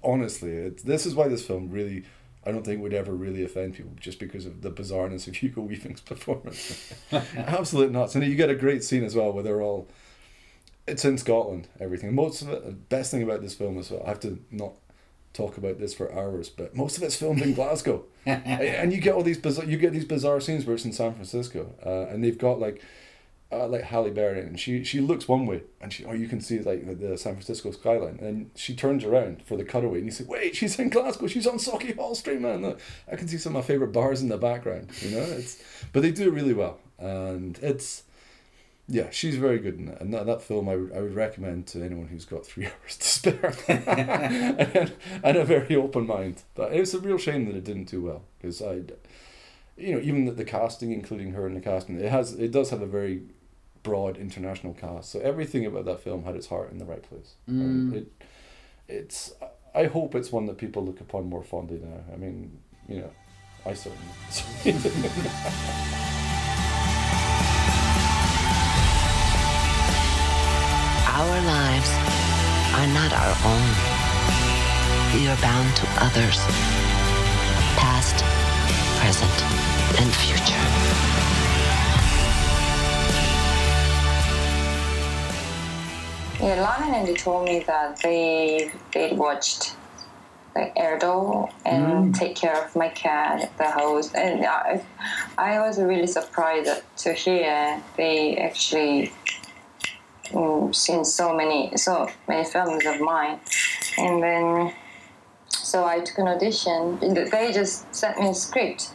[0.03, 2.05] honestly it's this is why this film really
[2.45, 5.61] I don't think would ever really offend people just because of the bizarreness of Hugo
[5.61, 6.93] Weaving's performance.
[7.35, 9.87] Absolute nuts, and you get a great scene as well where they're all.
[10.87, 12.13] It's in Scotland, everything.
[12.13, 14.03] Most of it, the best thing about this film as well.
[14.05, 14.73] I have to not
[15.33, 19.13] talk about this for hours, but most of it's filmed in Glasgow, and you get
[19.13, 22.23] all these bizarre, you get these bizarre scenes where it's in San Francisco, uh, and
[22.23, 22.81] they've got like,
[23.51, 26.39] uh, like Halle Berry, and she she looks one way, and she or you can
[26.39, 30.05] see like the, the San Francisco skyline, and she turns around for the cutaway, and
[30.05, 32.61] you say, wait, she's in Glasgow, she's on Sauchiehall Street, man.
[32.61, 32.79] Look,
[33.11, 35.23] I can see some of my favorite bars in the background, you know.
[35.23, 38.03] It's but they do it really well, and it's.
[38.87, 41.65] Yeah, she's very good in it, and that, that film I would, I would recommend
[41.67, 44.93] to anyone who's got three hours to spare and,
[45.23, 46.43] and a very open mind.
[46.53, 48.81] But it's a real shame that it didn't do well because I,
[49.75, 52.69] you know, even the, the casting, including her in the casting, it has it does
[52.69, 53.23] have a very
[53.81, 55.11] broad international cast.
[55.11, 57.33] So everything about that film had its heart in the right place.
[57.49, 57.95] Mm.
[57.95, 58.11] it,
[58.87, 59.33] it's
[59.73, 62.03] I hope it's one that people look upon more fondly now.
[62.13, 63.11] I mean, you know,
[63.65, 64.11] I certainly.
[71.17, 71.91] Our lives
[72.75, 73.69] are not our own.
[75.15, 76.37] We are bound to others,
[77.79, 78.19] past,
[78.99, 79.37] present,
[80.01, 80.65] and future.
[86.43, 89.73] Yeah, Lana and Andy told me that they they watched
[90.53, 92.19] like Air Doll and mm.
[92.19, 94.13] Take Care of My Cat, at the house.
[94.13, 94.83] and I,
[95.37, 99.13] I was really surprised to hear they actually
[100.71, 103.39] seen so many so many films of mine,
[103.97, 104.73] and then
[105.49, 106.99] so I took an audition.
[106.99, 108.91] They just sent me a script.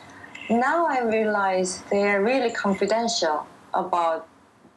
[0.49, 4.29] Now I realize they are really confidential about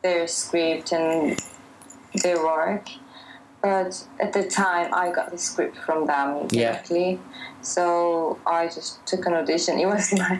[0.01, 1.39] their script and
[2.21, 2.89] their work.
[3.61, 7.17] But at the time, I got the script from them directly, Yeah.
[7.61, 9.79] So I just took an audition.
[9.79, 10.37] It was my,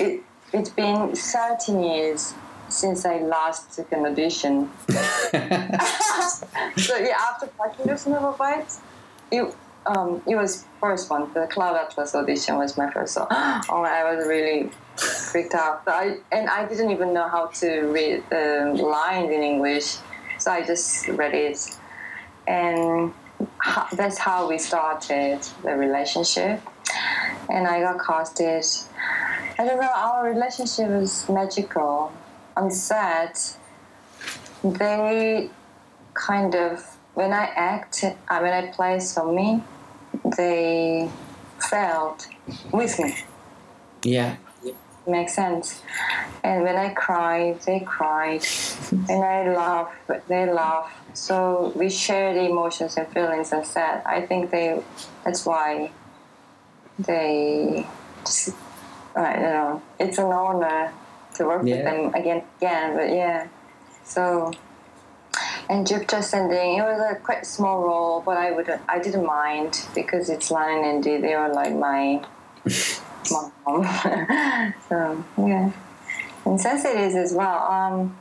[0.00, 2.34] it, it's been 13 years
[2.74, 4.70] since I last took an audition.
[4.88, 4.96] so
[6.96, 8.80] yeah, after Barking Dogs Never Bites,
[9.30, 9.54] it,
[9.86, 11.32] um, it was first one.
[11.32, 13.14] The Cloud Atlas audition was my first.
[13.14, 15.84] So oh, I was really freaked out.
[15.84, 19.96] So I, and I didn't even know how to read the lines in English,
[20.38, 21.58] so I just read it,
[22.48, 23.12] and
[23.62, 26.60] ho- that's how we started the relationship.
[27.48, 28.64] And I got casted.
[29.58, 29.90] I don't know.
[29.94, 32.12] Our relationship was magical.
[32.56, 33.56] On set,
[34.62, 35.50] they
[36.14, 39.62] kind of when I act, uh, when I play Sonmi,
[40.36, 41.08] they
[41.70, 42.26] felt
[42.72, 43.16] with me.
[44.02, 44.36] Yeah.
[45.06, 45.82] Makes sense.
[46.42, 48.44] And when I cried, they cried.
[48.90, 49.94] and I laugh,
[50.28, 50.92] they laugh.
[51.14, 54.82] So we share the emotions and feelings and said, I think they,
[55.24, 55.92] that's why
[56.98, 57.86] they,
[58.24, 58.56] just,
[59.14, 60.92] I don't know, it's an honor
[61.34, 63.48] to work with them again, again, but yeah.
[64.04, 64.52] So,
[65.68, 69.86] and Jupiter Ascending, it was a quite small role, but I would I didn't mind
[69.94, 71.16] because it's Lana and Andy.
[71.20, 72.24] They were like my
[73.30, 73.84] mom.
[74.88, 75.72] so yeah,
[76.44, 77.58] and Sense8 as well.
[77.58, 78.16] Um,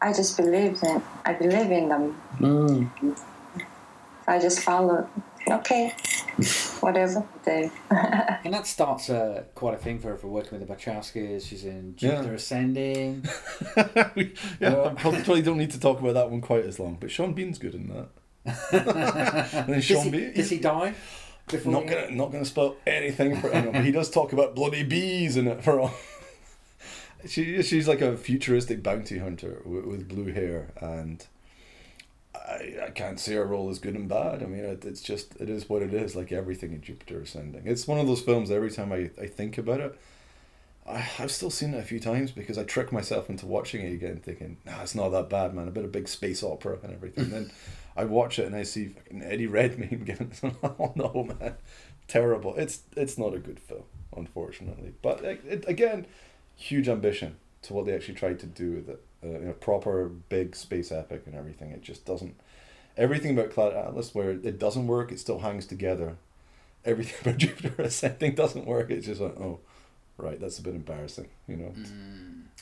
[0.00, 1.02] I just believed in.
[1.24, 2.20] I believe in them.
[2.38, 3.16] Mm.
[4.26, 5.06] I just followed.
[5.48, 5.92] Okay,
[6.80, 7.70] whatever they.
[8.44, 11.46] And that starts uh, quite a thing for her for working with the Wachowskis.
[11.46, 12.34] She's in Jupiter Yeah.
[12.34, 13.24] Ascending.
[14.60, 17.10] Yeah, I probably, probably don't need to talk about that one quite as long, but
[17.10, 18.08] Sean Bean's good in that.
[18.72, 20.32] and then Does Sean he- Bean.
[20.34, 20.94] does he die?
[21.48, 24.54] before Not he- gonna not gonna spoil anything for anyone, but he does talk about
[24.54, 25.92] bloody bees in it for all.
[27.26, 31.24] She she's like a futuristic bounty hunter with, with blue hair, and
[32.34, 34.42] I I can't see her role as good and bad.
[34.42, 36.16] I mean, it, it's just it is what it is.
[36.16, 38.50] Like everything in Jupiter Ascending, it's one of those films.
[38.50, 39.98] Every time I, I think about it,
[40.86, 43.92] I, I've still seen it a few times because I trick myself into watching it
[43.92, 45.68] again, thinking, nah, it's not that bad, man.
[45.68, 47.30] A bit of big space opera and everything.
[47.30, 47.50] then
[47.96, 50.54] I watch it and I see fucking Eddie Redmayne giving it.
[50.62, 51.54] Oh no, man,
[52.08, 52.54] terrible.
[52.56, 53.84] It's it's not a good film,
[54.16, 54.94] unfortunately.
[55.02, 56.06] But it, it, again,
[56.56, 59.02] huge ambition to what they actually tried to do with it.
[59.24, 61.70] Uh, you know, proper big space epic and everything.
[61.70, 62.34] It just doesn't.
[62.96, 66.16] Everything about Cloud Atlas, where it doesn't work, it still hangs together.
[66.84, 68.90] Everything about Jupiter Ascending doesn't work.
[68.90, 69.60] It's just like, oh,
[70.18, 71.72] right, that's a bit embarrassing, you know.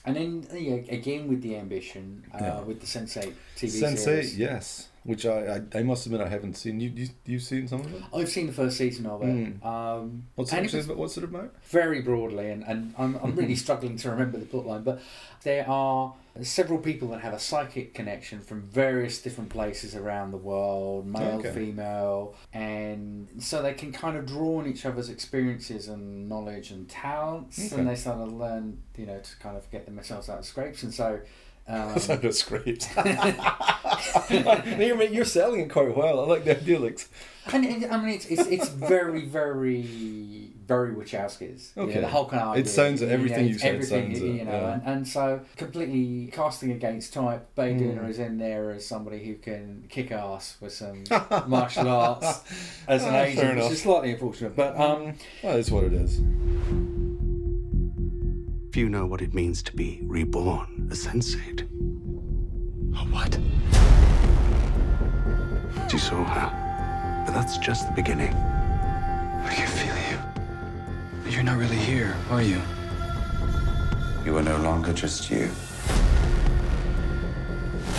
[0.05, 2.61] And then yeah, again with the ambition, uh, Yeah.
[2.61, 4.39] with the Sense8 TV Sense8, series.
[4.39, 6.81] yes, which I, I I must admit I haven't seen.
[6.81, 8.03] You you you've seen some of it?
[8.15, 9.27] I've seen the first season of it.
[9.27, 9.65] Mm.
[9.65, 10.97] Um, What's it, it?
[10.97, 11.53] What's it about?
[11.65, 15.01] very broadly, and, and I'm, I'm really struggling to remember the plotline, but
[15.43, 20.37] there are several people that have a psychic connection from various different places around the
[20.37, 21.53] world, male, Okay.
[21.53, 26.89] female, and so they can kind of draw on each other's experiences and knowledge and
[26.89, 27.81] talents, Okay.
[27.81, 30.83] and they start to learn, you know, to kind of get themselves out of scrapes,
[30.83, 31.21] and so.
[31.69, 32.89] Um, That's out of scrapes.
[34.31, 36.21] you're, you're selling it quite well.
[36.21, 36.79] I like the idea.
[36.81, 37.07] Like,
[37.53, 40.40] And, and I mean, it's, it's it's very very
[40.71, 41.75] very Wachowskis.
[41.77, 42.01] You know, Okay.
[42.01, 44.21] the whole kind of It idea, sounds- you know, everything it's you said everything, sounds
[44.21, 44.73] you it, know, yeah.
[44.75, 47.43] and, and so completely casting against type.
[47.57, 47.81] Bae Mm.
[47.81, 51.05] Doona is in there as somebody who can kick ass with some
[51.49, 52.41] martial arts
[52.89, 53.73] as an Ah, fair agent, which enough.
[53.73, 54.55] is slightly unfortunate.
[54.57, 56.21] But um, well, it's what it is.
[58.73, 61.63] Few know what it means to be reborn, a sensate.
[62.95, 63.33] A what?
[65.93, 67.25] You saw her.
[67.27, 68.33] But that's just the beginning.
[68.33, 69.93] I can feel you.
[69.93, 70.00] But
[71.33, 72.61] you're not really here, are you?
[74.25, 75.51] You are no longer just you.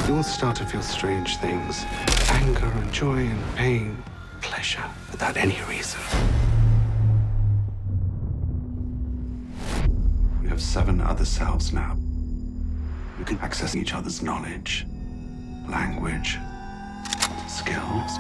[0.07, 1.85] You will start to feel strange things
[2.29, 4.03] anger and joy and pain,
[4.41, 5.99] pleasure, without any reason.
[10.41, 11.97] You have seven other selves now.
[13.19, 14.85] You can access each other's knowledge,
[15.69, 16.37] language,
[17.47, 18.11] skills.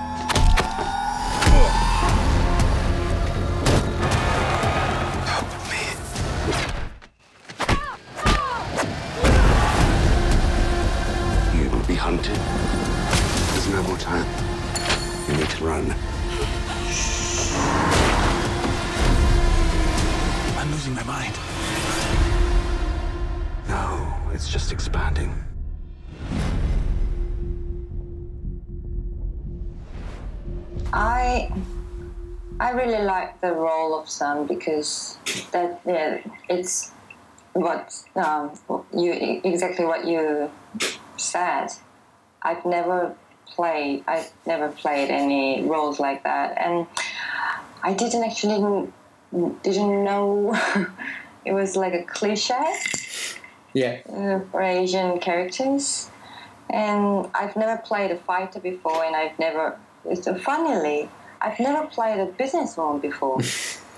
[33.41, 35.17] The role of Sun because
[35.51, 36.19] that yeah,
[36.49, 36.91] it's
[37.53, 38.51] what um,
[38.95, 40.49] you exactly what you
[41.17, 41.67] said.
[42.41, 43.15] I've never
[43.47, 44.03] played.
[44.07, 46.87] I've never played any roles like that, and
[47.83, 48.89] I didn't actually
[49.63, 50.53] didn't know
[51.45, 52.55] it was like a cliche
[53.73, 54.01] Yeah.
[54.09, 56.09] uh, for Asian characters.
[56.69, 61.09] And I've never played a fighter before, and I've never, it's, uh, funnily,
[61.41, 63.39] I've never played a businesswoman before.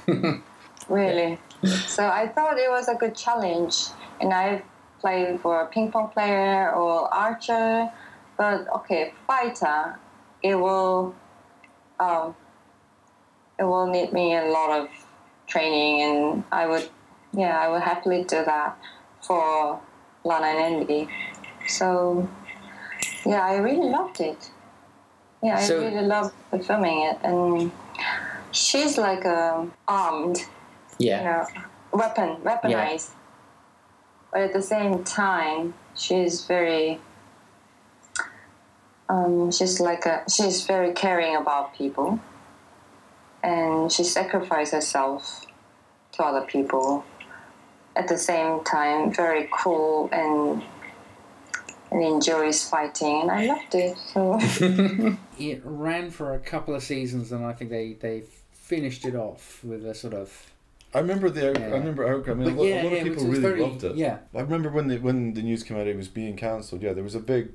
[0.90, 1.40] really.
[1.88, 3.88] So I thought it was a good challenge,
[4.20, 4.62] and I've
[5.00, 7.92] played for a ping pong player or archer,
[8.38, 10.00] but okay, fighter,
[10.42, 11.16] it will,
[12.00, 12.36] um,
[13.60, 14.90] it will need me a lot of
[15.48, 16.90] training, and I would,
[17.34, 18.78] yeah, I would happily do that
[19.22, 19.80] for
[20.24, 21.10] Lana and Andy.
[21.68, 22.28] So
[23.26, 24.52] yeah, I really loved it.
[25.44, 26.34] Yeah, I So- really loved
[26.66, 27.72] filming it, and
[28.52, 30.40] she's like a armed,
[30.98, 31.18] Yeah.
[31.18, 31.48] you know,
[31.92, 33.10] weapon, weaponized.
[34.32, 37.02] But at the same time, she's very.
[39.10, 42.20] Um, she's like a she's very caring about people,
[43.44, 45.46] and she sacrifices herself
[46.14, 47.04] to other people.
[47.96, 50.64] At the same time, very cool and
[51.94, 53.98] and enjoys fighting, and I loved it.
[54.14, 54.40] So
[55.40, 59.64] It ran for a couple of seasons, and I think they they finished it off
[59.64, 60.50] with a sort of.
[60.96, 61.68] I remember the Yeah.
[61.68, 62.42] I remember outcome.
[62.42, 63.42] I mean, But a, lot, yeah, a lot yeah, of people was- it was really
[63.50, 63.96] very- loved it.
[63.96, 64.18] yeah.
[64.36, 66.82] I remember when the when the news came out it was being cancelled.
[66.84, 67.50] Yeah, there was a big,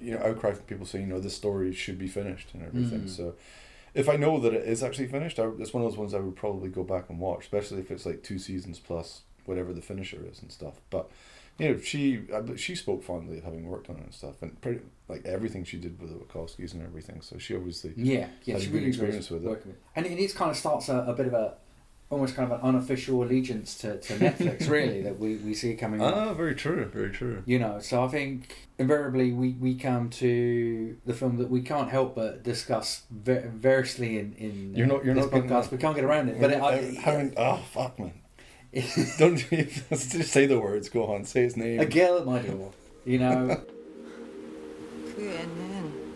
[0.00, 3.02] you know, outcry from people saying, you know, this story should be finished and everything.
[3.02, 3.08] Mm.
[3.10, 3.34] So,
[3.94, 6.20] if I know that it is actually finished, I, it's one of those ones I
[6.20, 9.82] would probably go back and watch, especially if it's like two seasons plus whatever the
[9.82, 10.74] finisher is and stuff.
[10.90, 11.10] But
[11.58, 14.60] you know, she I she spoke fondly of having worked on it and stuff, and
[14.60, 17.20] pretty like everything she did with the Wachowskis and everything.
[17.22, 19.48] So she obviously Yeah, yeah, had she a good really experience with it.
[19.48, 19.66] with.
[19.94, 21.54] And it is kind of starts a, a bit of a,
[22.10, 26.00] almost kind of an unofficial allegiance to, to Netflix, really, that we, we see coming
[26.02, 26.14] up.
[26.14, 27.42] Ah, very true, very true.
[27.46, 31.88] You know, so I think invariably we, we come to the film that we can't
[31.90, 35.04] help but discuss ver- variously in, in You're not.
[35.04, 35.70] You're this not podcast.
[35.70, 36.40] We can't get around it.
[36.40, 38.12] But it, I, having oh fuck man,
[39.18, 39.38] don't
[39.90, 40.88] just say the words.
[40.88, 41.80] Go on, say his name.
[41.80, 42.72] a girl at my door,
[43.04, 43.56] you know.
[45.16, 46.06] 그 애는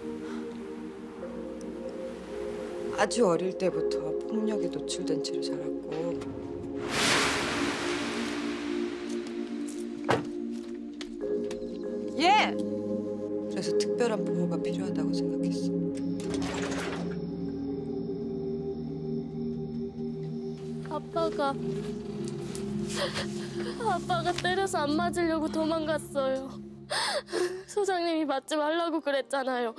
[2.99, 3.99] 아주 어릴 때부터
[4.29, 6.21] 폭력에 노출된 채로 자랐고
[12.19, 12.55] 예!
[13.49, 15.73] 그래서 특별한 보호가 필요하다고 생각했어.
[20.91, 21.55] 아빠가
[23.90, 26.50] 아빠가 때려서 안 맞으려고 도망갔어요.
[27.68, 29.74] 소장님이 맞지 말라고 그랬잖아요.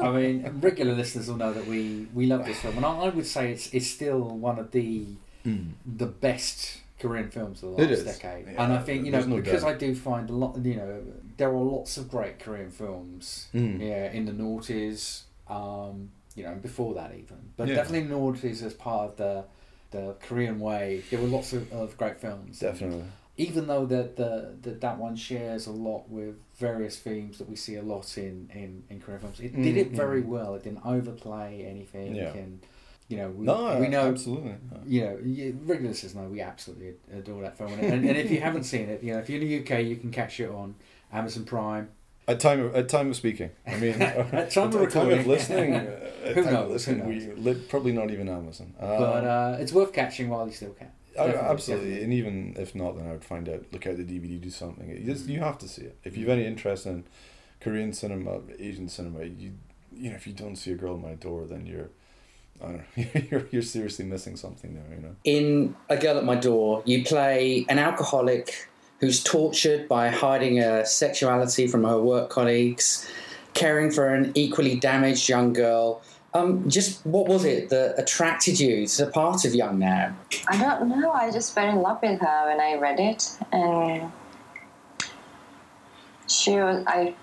[0.00, 3.08] I mean, regular listeners will know that we, we love this film, and I, I
[3.10, 5.06] would say it's it's still one of the
[5.44, 8.04] the best Korean films of the It last is.
[8.16, 8.46] decade.
[8.46, 9.74] Yeah, and I think you know there's no because doubt.
[9.74, 11.02] I do find a lot, you know,
[11.36, 13.80] there are lots of great Korean films, Mm.
[13.80, 17.74] yeah, in the noughties, um, you know, before that even, but Yeah.
[17.74, 19.44] definitely noughties as part of the
[19.95, 21.09] the Korean wave.
[21.09, 22.59] There were lots of, of great films.
[22.59, 23.03] Definitely.
[23.37, 27.55] Even though that the, the that one shares a lot with various themes that we
[27.57, 30.27] see a lot in, in, in Korean films, it did it Mm, very mm.
[30.27, 30.55] well.
[30.55, 32.31] It didn't overplay anything, Yeah.
[32.33, 32.61] and
[33.09, 34.55] you know we, No, we know absolutely.
[34.87, 38.31] You know, you- regular listeners know we absolutely adore that film, and, and, and if
[38.31, 40.49] you haven't seen it, you know, if you're in the UK, you can catch it
[40.49, 40.75] on
[41.11, 41.89] Amazon Prime.
[42.27, 45.19] At time of, at time of speaking, I mean, At time of at time recording.
[45.19, 48.73] of listening, at Who time of knows, listening, who we li- probably not even Amazon.
[48.79, 50.87] Uh, but uh, it's worth catching while you still can.
[51.19, 52.03] I- Definitely, absolutely, definitely.
[52.03, 53.63] and even if not, then I would find out.
[53.71, 54.89] Look out the DVD, do something.
[54.89, 57.03] You just you have to see it if you've any interest in
[57.61, 59.23] Korean cinema, Asian cinema.
[59.23, 59.53] You
[59.93, 61.89] you know if you don't see a girl at my door, then you're
[62.61, 64.83] I don't know you're you're seriously missing something there.
[64.97, 65.15] You know.
[65.23, 68.67] In A Girl at My Door, you play an alcoholic
[68.99, 73.07] who's tortured by hiding her sexuality from her work colleagues,
[73.53, 76.01] caring for an equally damaged young girl.
[76.33, 80.17] Um, just what was it that attracted you to the part of Young-nam?
[80.49, 81.11] I don't know.
[81.11, 84.11] I just fell in love with her when I read it, and
[86.27, 87.15] she was I.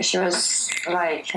[0.00, 1.32] She was like,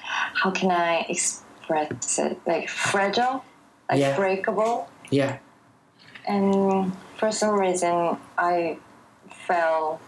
[0.00, 2.40] how can I express it?
[2.46, 3.44] Like fragile,
[3.88, 4.16] like Yeah.
[4.16, 5.38] breakable, Yeah.
[6.26, 8.78] and for some reason I
[9.46, 10.00] felt.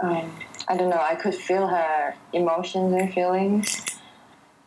[0.00, 0.32] Um,
[0.66, 1.00] I don't know.
[1.00, 3.84] I could feel her emotions and feelings,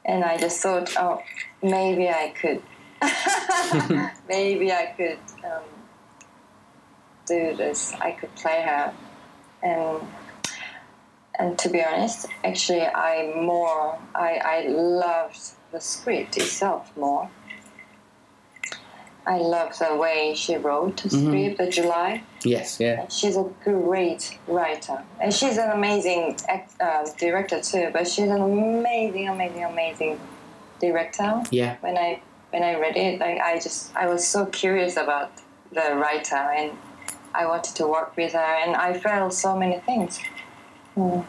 [0.06, 1.22] and I just thought, oh,
[1.62, 2.62] maybe I could
[4.30, 5.64] maybe I could um,
[7.28, 7.94] do this.
[8.00, 8.94] I could play her,
[9.62, 10.02] and
[11.38, 15.40] and to be honest, actually, I more I I loved
[15.72, 17.30] the script itself more.
[19.28, 21.28] I love the way she wrote the Mhm.
[21.28, 22.23] script, the July.
[22.45, 23.07] Yes, yeah.
[23.09, 27.89] She's a great writer, and she's an amazing act, uh, director too.
[27.91, 30.19] But she's an amazing, amazing, amazing
[30.80, 31.75] director Yeah.
[31.82, 32.21] when I
[32.51, 35.32] when I read it, like I just I was so curious about
[35.73, 36.71] the writer and
[37.36, 40.19] I wanted to work with her and I felt so many things.
[40.95, 41.25] Mm.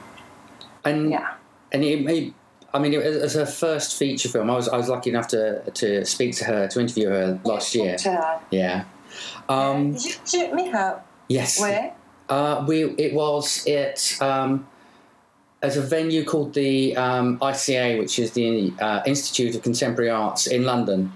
[0.84, 1.30] And yeah,
[1.72, 2.32] and it, it,
[2.74, 5.62] I mean, it, as her first feature film, I was I was lucky enough to
[5.70, 7.96] to speak to her to interview her last year.
[7.98, 8.40] To her.
[8.50, 8.84] Yeah.
[9.48, 11.02] Um, Did you, you meet her?
[11.28, 11.60] yes.
[11.60, 11.94] Where?
[12.28, 14.66] Uh, we it was at um,
[15.62, 20.46] at a venue called the um, ICA, which is the uh, Institute of Contemporary Arts
[20.46, 21.12] in London.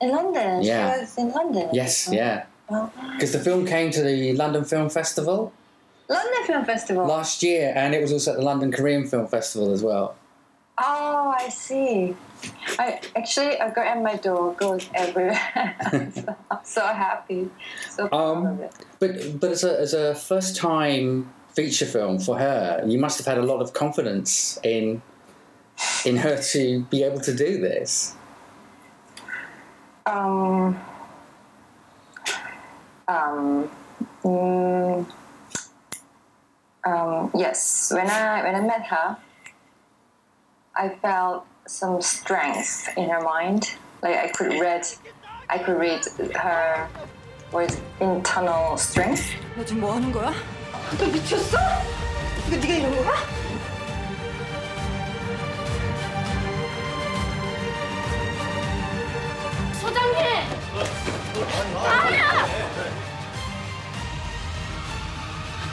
[0.00, 0.62] In London.
[0.62, 0.94] Yeah.
[0.94, 1.68] She was in London.
[1.72, 2.12] Yes, Oh.
[2.12, 2.44] yeah.
[2.70, 2.90] Oh.
[3.14, 5.52] Because the film came to the London Film Festival
[6.08, 7.04] London Film Festival.
[7.06, 10.14] last year, and it was also at the London Korean Film Festival as well.
[10.80, 12.14] Oh, I see.
[12.78, 15.76] I actually a girl at my door goes everywhere.
[16.14, 17.50] so, I'm so happy.
[17.90, 18.74] So proud of it.
[19.00, 23.26] But but as a as a first time feature film for her, you must have
[23.26, 25.02] had a lot of confidence in
[26.04, 28.14] in her to be able to do this.
[30.06, 30.78] Um.
[33.08, 33.68] Um.
[34.22, 35.06] mm,
[36.84, 39.16] um, yes, when I when I met her,
[40.80, 43.74] I felt some strength in her mind.
[44.00, 44.86] Like I could read,
[45.50, 46.06] I could read
[46.36, 46.88] her
[47.52, 49.34] with internal strength.
[49.56, 50.32] 너 지금 뭐 하는 거야?
[50.96, 51.58] 너 미쳤어?
[52.46, 53.12] 이거 네가 이런 거야?
[59.80, 60.26] 소장님!
[61.74, 62.46] 아니야!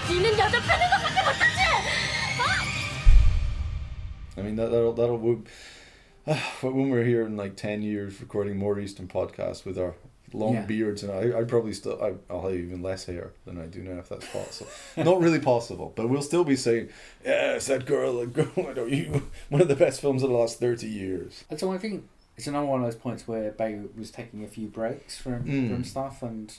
[0.10, 1.65] 니는 여자 패는 것밖에 못하지!
[4.38, 5.44] I mean that that'll that'll wo-
[6.62, 9.94] when we're here in like ten years recording more Eastern podcasts with our
[10.34, 10.66] long Yeah.
[10.66, 13.82] beards and I I probably still I, I'll have even less hair than I do
[13.82, 14.70] now if that's possible.
[14.98, 16.90] Not really possible, but we'll still be saying
[17.24, 20.36] yes that girl that girl I know you one of the best films of the
[20.36, 21.44] last thirty years.
[21.50, 22.06] And so I think
[22.38, 25.70] it's another one of those points where Bae was taking a few breaks from, Mm.
[25.70, 26.54] from stuff, and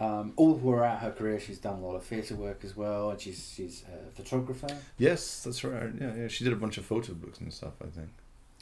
[0.00, 3.20] um, all throughout her career, she's done a lot of theatre work as well, and
[3.20, 4.66] she's she's a photographer.
[4.98, 5.90] Yes, that's right.
[6.00, 6.28] Yeah, yeah.
[6.28, 7.74] She did a bunch of photo books and stuff.
[7.80, 8.08] I think.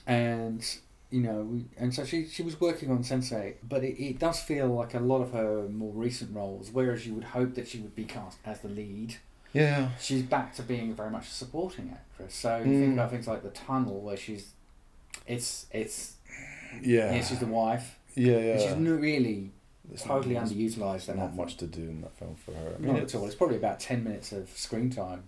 [0.07, 0.65] and
[1.11, 4.41] you know, we, and so she she was working on Sense8, but it, it does
[4.41, 7.79] feel like a lot of her more recent roles, whereas you would hope that she
[7.81, 9.17] would be cast as the lead.
[9.53, 9.91] Yeah.
[10.01, 12.35] She's back to being very much a supporting actress.
[12.35, 12.93] So you think Mm.
[12.95, 14.53] about things like The Tunnel, where she's,
[15.27, 16.15] it's it's,
[16.81, 17.13] Yeah.
[17.15, 17.99] yeah she's the wife.
[18.15, 19.51] Yeah, And she's not really
[19.89, 21.15] There's totally not- underutilized.
[21.15, 22.75] Not much to do in that film for her.
[22.77, 23.27] I mean, Not at all.
[23.27, 25.23] It's probably about ten minutes of screen time.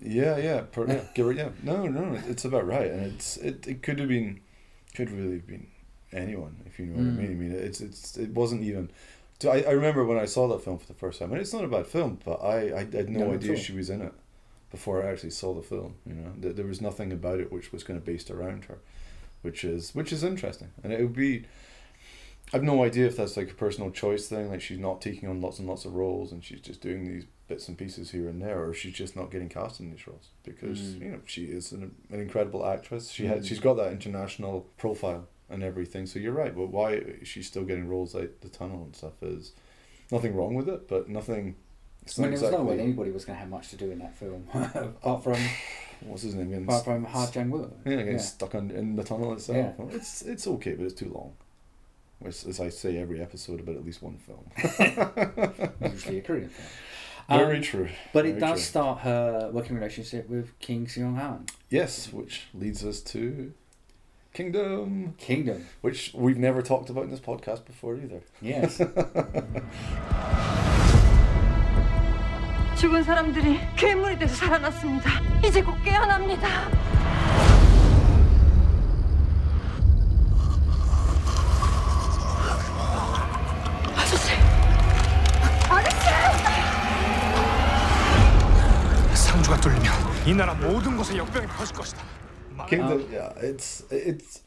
[0.00, 1.02] Yeah, yeah, per, yeah,
[1.32, 1.48] yeah.
[1.62, 4.40] No, no, it's about right, and it's it, it could have been,
[4.94, 5.66] could really have been
[6.12, 7.18] anyone if you know what Mm.
[7.18, 7.30] I mean.
[7.30, 8.90] I mean, it's it's it wasn't even.
[9.40, 11.52] So I, I remember when I saw that film for the first time, and it's
[11.52, 14.12] not a bad film, but I, I had no No, idea she was in it
[14.70, 15.96] before I actually saw the film.
[16.06, 18.78] You know, there, there was nothing about it which was kind of based around her,
[19.42, 21.44] which is which is interesting, and it would be.
[22.52, 25.40] I've no idea if that's like a personal choice thing, like she's not taking on
[25.40, 28.40] lots and lots of roles and she's just doing these bits and pieces here and
[28.40, 31.00] there, or she's just not getting cast in these roles because Mm.
[31.00, 33.10] you know she is an, an incredible actress.
[33.10, 33.28] She Mm.
[33.28, 36.06] had she's got that international profile and everything.
[36.06, 39.52] So you're right, but why she's still getting roles like the tunnel and stuff is
[40.12, 41.56] nothing wrong with it, but nothing.
[42.02, 43.76] It's I mean, not there was no way anybody was going to have much to
[43.76, 45.34] do in that film, apart from
[46.02, 47.72] What's his name apart from Ha Jung Woo.
[47.84, 49.74] Yeah, getting stuck on, in the tunnel itself.
[49.78, 49.84] Yeah.
[49.96, 51.32] It's it's okay, but it's too long
[52.18, 54.50] which, as I say every episode about at least one film.
[55.92, 56.68] Usually a Korean film.
[57.28, 57.88] Um, Very true.
[58.12, 58.64] But Very it does true.
[58.64, 61.46] start her working relationship with Kim Seong-hun.
[61.70, 63.52] Yes, which leads us to
[64.32, 65.14] Kingdom.
[65.18, 65.66] Kingdom.
[65.80, 68.20] Which we've never talked about in this podcast before either.
[68.40, 68.78] Yes.
[72.76, 75.10] 죽은 사람들이 괴물이 돼서 살아났습니다.
[75.46, 76.95] 이제 곧 깨어납니다.
[90.27, 92.01] 이 나라 모든 곳에 역병이 퍼질 것이다.
[92.67, 94.41] Kingdom, yeah, it's it's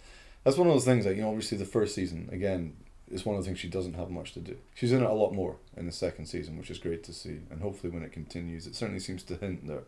[0.45, 1.05] that's one of those things.
[1.05, 2.75] Like you know, obviously the first season again
[3.11, 4.57] is one of the things she doesn't have much to do.
[4.75, 7.41] She's in it a lot more in the second season, which is great to see.
[7.51, 9.85] And hopefully, when it continues, it certainly seems to hint that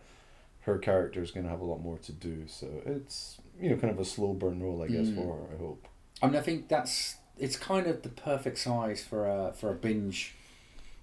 [0.62, 2.44] her character is going to have a lot more to do.
[2.48, 5.14] So it's you know kind of a slow burn role, I guess, Mm.
[5.16, 5.54] for her.
[5.54, 5.86] I hope.
[6.22, 9.74] I mean, I think that's it's kind of the perfect size for a for a
[9.74, 10.34] binge.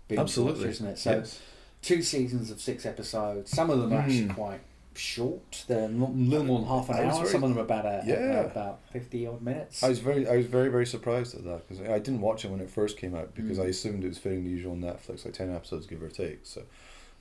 [0.09, 0.97] binge Absolutely, watch, isn't it?
[0.99, 1.39] So, yes.
[1.81, 3.49] two seasons of six episodes.
[3.51, 4.35] Some of them are actually Mhm.
[4.35, 4.59] quite
[4.98, 5.64] short.
[5.68, 7.12] They're not, little more than half an hour.
[7.14, 8.40] very- Some of them are about a, Yeah.
[8.40, 9.82] about fifty odd minutes.
[9.82, 12.50] I was very, I was very, very surprised at that because I didn't watch it
[12.50, 13.64] when it first came out because Mm.
[13.64, 16.40] I assumed it was fitting the usual Netflix, like ten episodes, give or take.
[16.44, 16.62] So,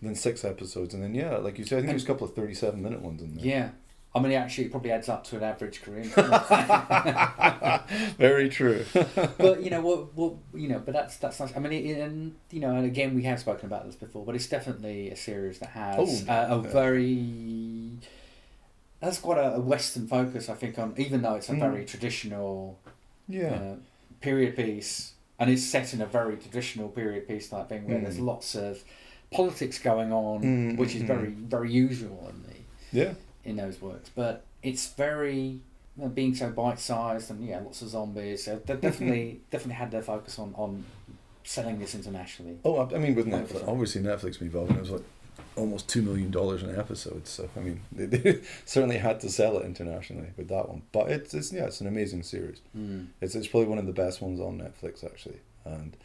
[0.02, 2.36] then six episodes, and then yeah, like you said, I think there's a couple of
[2.36, 3.46] thirty-seven minute ones in there.
[3.46, 3.70] Yeah.
[4.16, 6.10] I mean, actually, it probably adds up to an average Korean.
[8.18, 8.84] Very true.
[9.38, 10.14] but you know what?
[10.16, 10.80] What you know?
[10.80, 11.56] But that's that's nice.
[11.56, 14.36] I mean, it, and you know, and again, we have spoken about this before, but
[14.36, 16.72] it's definitely a series that has Oh, uh, a yeah.
[16.72, 17.92] very
[19.00, 20.80] that's quite a, a Western focus, I think.
[20.80, 21.60] On even though it's a Mm.
[21.60, 22.80] very traditional,
[23.28, 23.54] Yeah.
[23.54, 23.76] uh,
[24.22, 28.04] period piece, and it's set in a very traditional period piece type thing where Mm.
[28.04, 28.84] there's lots of
[29.32, 32.56] politics going on, Mm, which is mm, very very usual in the
[32.92, 33.14] Yeah.
[33.48, 34.12] In those works.
[34.14, 35.60] But it's very
[35.98, 38.44] you know, being so bite sized and yeah, lots of zombies.
[38.44, 40.84] So they definitely definitely had their focus on on
[41.44, 42.60] selling this internationally.
[42.64, 45.04] Oh, I I mean, with Netflix, obviously Netflix involved, and it was like
[45.56, 47.26] almost two million dollars an episode.
[47.28, 50.84] So I mean, they, they certainly had to sell it internationally with that one.
[50.92, 52.62] But it's, it's yeah, it's an amazing series.
[52.78, 53.08] Mm.
[53.22, 55.96] It's it's probably one of the best ones on Netflix actually, and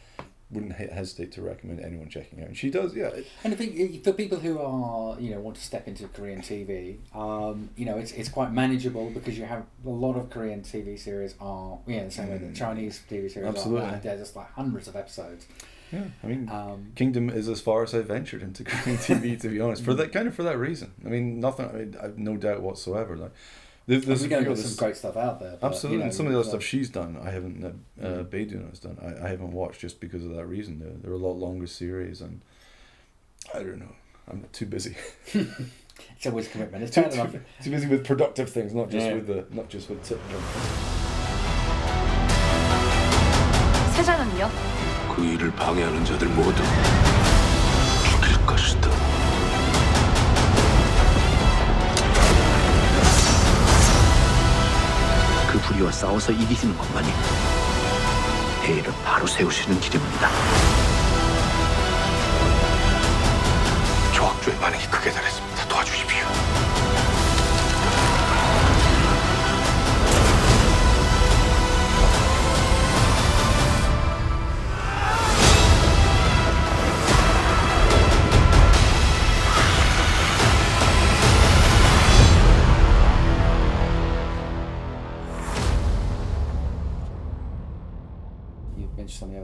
[0.52, 2.48] wouldn't hesitate to recommend anyone checking out.
[2.48, 3.10] And she does, yeah.
[3.42, 6.98] And I think for people who are, you know, want to step into Korean TV,
[7.14, 10.98] um, you know, it's, it's quite manageable because you have a lot of Korean TV
[10.98, 12.56] series are, yeah, the same way that Mm.
[12.56, 13.88] Chinese TV series Absolutely.
[13.88, 13.96] are.
[14.02, 15.46] They're just like hundreds of episodes.
[15.90, 19.48] yeah, I mean, Um, Kingdom is as far as I've ventured into Korean TV, to
[19.48, 19.82] be honest.
[19.84, 20.92] For that kind of for that reason.
[21.04, 21.66] I mean, nothing.
[21.68, 23.16] I mean, I've no doubt whatsoever.
[23.16, 23.32] Like,
[23.86, 25.56] there's, there's going to some great stuff out there.
[25.60, 27.64] But, absolutely, you know, and some of the other stuff she's done, I haven't.
[27.64, 27.68] Uh,
[28.04, 28.30] uh mm.
[28.30, 28.98] Bae Doona has done.
[29.02, 30.78] I, I haven't watched just because of that reason.
[30.78, 32.42] They're, they're a lot longer series, and
[33.52, 33.94] I don't know.
[34.30, 34.96] I'm too busy.
[35.34, 36.84] it's always commitment.
[36.84, 39.14] It's too, too, too, busy with productive things, not just yeah.
[39.14, 40.20] with the not just with tip
[43.92, 46.62] 세그 일을 방해하는 자들 모두.
[55.72, 57.08] 불의와 싸워서 이기시는 것만이
[58.64, 60.28] 해일을 바로 세우시는 길입니다.
[64.12, 65.51] 조학조의 반응이 크게 달했습니다.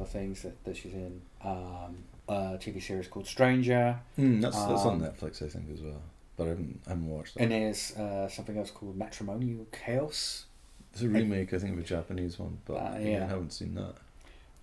[0.08, 1.20] Things that, that she's in.
[1.42, 3.98] Um, a TV series called Stranger.
[4.18, 6.02] Mm, that's that's on Um, Netflix, I think, as well.
[6.36, 7.42] But I haven't I haven't watched that.
[7.44, 10.44] And there's uh, something else called Matrimonial Chaos.
[10.92, 13.24] It's a remake, I think, of a Japanese one, but Uh, yeah.
[13.24, 13.94] I haven't seen that.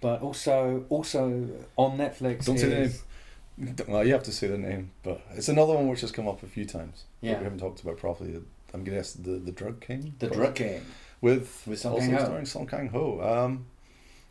[0.01, 2.45] But also, also on Netflix.
[2.45, 3.75] Don't say the name.
[3.87, 6.43] Well, you have to say the name, but it's another one which has come up
[6.43, 7.05] a few times.
[7.21, 7.37] Yeah.
[7.39, 8.35] we haven't talked about properly.
[8.73, 10.13] I'm gonna guess the the Drug King.
[10.19, 10.27] The?
[10.27, 10.81] Drug King.
[11.21, 12.23] with With Song also Kang-ho.
[12.25, 13.65] starring Song Kang Ho, um,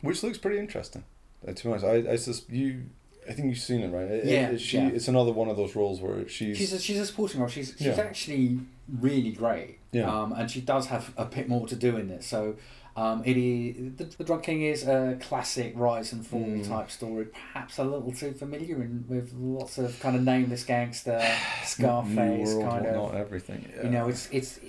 [0.05, 1.03] which looks pretty interesting.
[1.47, 2.83] Uh, to be honest, I I sus- you.
[3.27, 4.03] I think you've seen it, right?
[4.09, 4.77] It- Yeah, it- she.
[4.77, 4.87] yeah.
[4.89, 6.57] It's another one of those roles where she's.
[6.57, 7.49] She's a, she's a supporting role.
[7.49, 7.93] She's she's Yeah.
[7.99, 8.59] actually
[9.01, 9.79] really great.
[9.91, 10.09] Yeah.
[10.13, 12.27] Um, and she does have a bit more to do in this.
[12.27, 12.55] So,
[12.95, 16.67] um, it is the, the Drug King is a classic rise and fall Mm.
[16.67, 17.25] type story.
[17.25, 21.19] Perhaps a little too familiar and with lots of kind of nameless gangster,
[21.63, 23.01] Scarface New world, kind of.
[23.01, 23.65] whatnot, everything.
[23.83, 24.59] You know, it's it's.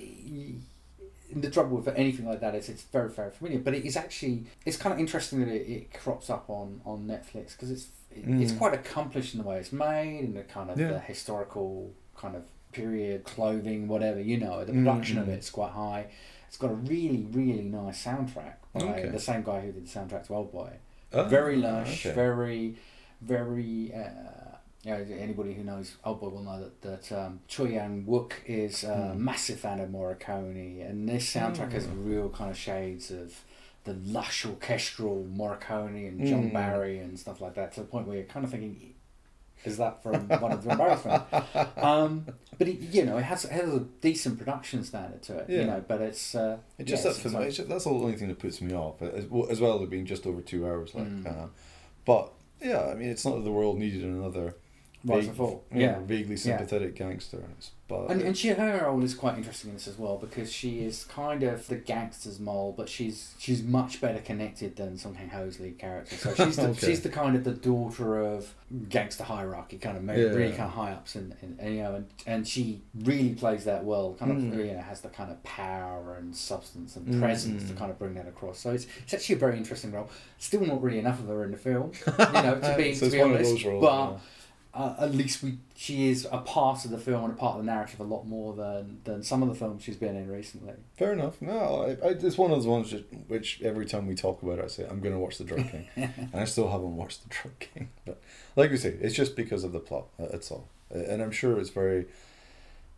[1.37, 4.45] The trouble with anything like that is it's very very familiar, but it is actually
[4.64, 8.24] it's kind of interesting that it, it crops up on on Netflix because it's it,
[8.43, 8.59] it's Mm.
[8.59, 10.89] quite accomplished in the way it's made and the kind of Yeah.
[10.95, 15.32] the historical kind of period clothing whatever you know the Mm, production of mm.
[15.37, 16.07] it's quite high.
[16.49, 19.09] It's got a really really nice soundtrack by Okay.
[19.09, 20.72] the same guy who did the soundtrack to Old Boy.
[21.12, 22.14] Ah, very lush, okay.
[22.14, 22.76] very
[23.20, 23.93] very.
[23.95, 24.45] Uh,
[24.85, 29.12] know, anybody who knows Old Boy will know that, that um, Jo Yeong-wook is a
[29.12, 29.24] Hmm.
[29.24, 32.09] massive fan of Morricone, and this soundtrack has Hmm.
[32.09, 33.35] real kind of shades of
[33.85, 36.53] the lush orchestral Morricone and John Mm.
[36.53, 38.95] Barry and stuff like that, to the point where you're kind of thinking,
[39.64, 40.70] is that from one of the?
[41.77, 42.27] Um,
[42.59, 45.64] but it, you know, it has, it has a decent production standard to it, you
[45.64, 46.35] know, but it's.
[46.35, 48.61] Uh, It just yeah, that for me, it's just- that's the only thing that puts
[48.61, 50.95] me off, as well as, well as being just over two hours.
[50.95, 51.27] Like, Mm.
[51.45, 51.47] uh,
[52.05, 54.55] but yeah, I mean, it's not that the world needed another
[55.07, 55.64] Rise vague- and fall.
[55.72, 55.98] you Yeah.
[56.00, 56.40] vaguely Yeah.
[56.59, 57.38] sympathetic gangster.
[57.38, 60.52] It's- But And, and she her role is quite interesting in this as well because
[60.52, 65.14] she is kind of the gangster's mole, but she's she's much better connected than Song
[65.14, 66.16] Kang Ho's lead character.
[66.16, 66.86] So she's the, Okay.
[66.88, 68.52] she's the kind of the daughter of
[68.88, 70.24] gangster hierarchy, kind of Yeah.
[70.34, 73.62] really kind of high ups, and, and, and you know, and, and she really plays
[73.66, 74.16] that well.
[74.18, 74.66] Kind of Mm.
[74.66, 78.00] you know has the kind of power and substance and Mm, presence to kind of
[78.00, 78.59] bring that across.
[78.59, 80.11] So it's, it's actually a very interesting role.
[80.38, 83.12] Still not really enough of her in the film, you know, to be So to
[83.12, 83.62] be honest.
[83.62, 83.70] but
[84.11, 84.16] yeah.
[84.77, 87.64] Uh, at least we she is a part of the film and a part of
[87.64, 90.74] the narrative a lot more than, than some of the films she's been in recently.
[90.97, 91.41] Fair enough.
[91.43, 94.59] No, I, I, it's one of those ones which, which every time we talk about
[94.59, 97.22] it, I say I'm going to watch The Drug King, and I still haven't watched
[97.24, 97.89] The Drug King.
[98.07, 98.20] But
[98.57, 100.07] like we say, it's just because of the plot.
[100.20, 100.68] uh, That's all.
[100.95, 102.07] Uh, And I'm sure it's very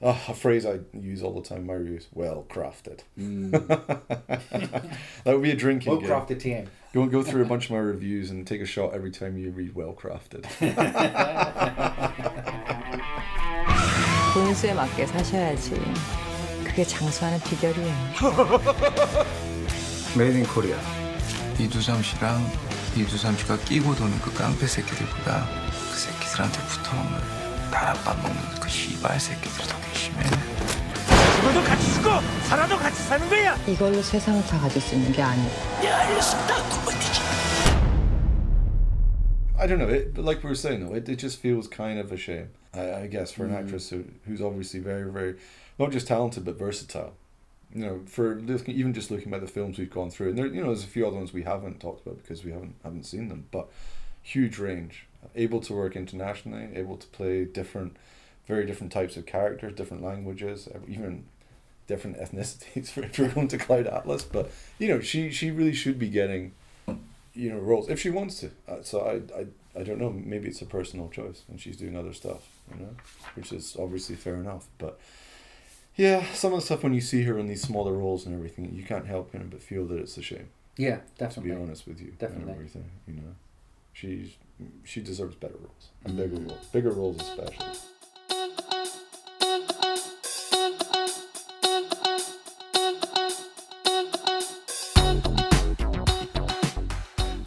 [0.01, 2.07] uh, a phrase I use all the time in my reviews.
[2.13, 2.99] Well crafted.
[3.17, 4.89] that
[5.25, 6.09] would be a drinking Well game.
[6.09, 6.67] crafted TM.
[6.93, 9.49] Go go through a bunch of my reviews and take a shot every time you
[9.51, 10.45] read well crafted.
[14.33, 15.75] 분수에 맞게 사셔야지.
[16.65, 17.95] 그게 장수하는 비결이에요.
[20.17, 20.75] 메이드 인 코리아
[21.59, 22.41] 이두삼 씨랑
[22.97, 25.45] 이두삼 씨가 끼고 도는 그 깡패 새끼들보다
[25.91, 27.36] 그 새끼들한테 붙어오면
[27.71, 30.23] 다락밥 먹는 그 씨발 새끼들이 더 괘씸해
[31.37, 32.09] 죽어도 같이 죽고
[32.47, 33.55] 살아도 같이 사는 거야.
[33.67, 35.49] 이걸로 세상을 다 가질 수 있는 게 아니고.
[35.85, 36.55] 야, 알렸습니다.
[36.69, 37.21] 구멍이지.
[39.57, 39.87] I don't know.
[39.89, 42.49] It, but like we were saying though, it, it just feels kind of a shame.
[42.73, 43.59] I, I guess for an Mm.
[43.63, 45.35] actress who, who's obviously very very
[45.79, 47.13] not just talented but versatile.
[47.73, 50.47] You know, for looking, even just looking at the films we've gone through, and there
[50.47, 53.03] you know there's a few other ones we haven't talked about because we haven't haven't
[53.05, 53.67] seen them, but
[54.21, 57.96] huge range, able to work internationally, able to play different,
[58.46, 61.26] very different types of characters, different languages, even
[61.86, 64.22] different ethnicities for if you're going to Cloud Atlas.
[64.22, 66.52] But you know, she she really should be getting,
[67.34, 68.50] you know, roles if she wants to.
[68.68, 69.46] Uh, so I I
[69.80, 70.10] I don't know.
[70.10, 72.94] Maybe it's a personal choice, and she's doing other stuff, you know,
[73.34, 74.66] which is obviously fair enough.
[74.78, 74.98] But
[75.96, 78.72] yeah, some of the stuff when you see her in these smaller roles and everything,
[78.74, 80.48] you can't help you know, but feel that it's a shame.
[80.76, 81.50] Yeah, definitely.
[81.50, 82.52] To be honest with you, and Definitely.
[82.52, 83.34] everything, you know,
[83.92, 84.34] she's
[84.84, 87.66] she deserves better roles and bigger roles, bigger roles especially.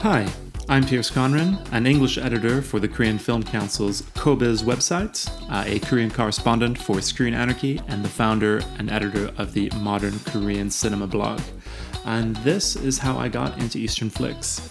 [0.01, 0.28] Hi,
[0.68, 5.80] I'm Pierce Conran, an English editor for the Korean Film Council's KoBiz website, uh, a
[5.80, 11.07] Korean correspondent for Screen Anarchy, and the founder and editor of the Modern Korean Cinema
[11.07, 11.39] blog.
[12.05, 14.68] And this is how I got into Eastern flicks.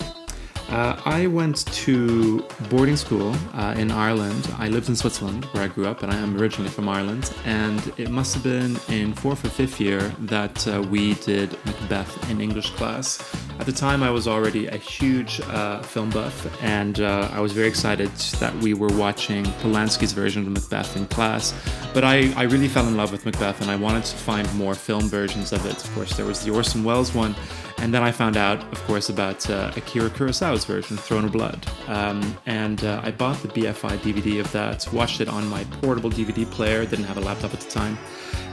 [0.71, 4.49] Uh, I went to boarding school uh, in Ireland.
[4.57, 7.35] I lived in Switzerland, where I grew up, and I am originally from Ireland.
[7.45, 12.31] And it must have been in fourth or fifth year that uh, we did Macbeth
[12.31, 13.21] in English class.
[13.59, 17.53] At the time, I was already a huge uh, film buff, and uh, I was
[17.53, 21.53] very excited that we were watching Polanski's version of Macbeth in class.
[21.93, 24.77] But I, I really fell in love with Macbeth, and I wanted to find more
[24.77, 25.85] film versions of it.
[25.85, 27.35] Of course, there was the Orson Welles one,
[27.81, 31.67] and then I found out, of course, about uh, Akira Kurosawa's version, Throne of Blood.
[31.89, 36.11] Um, and uh, I bought the BFI DVD of that, watched it on my portable
[36.11, 37.99] DVD player, didn't have a laptop at the time.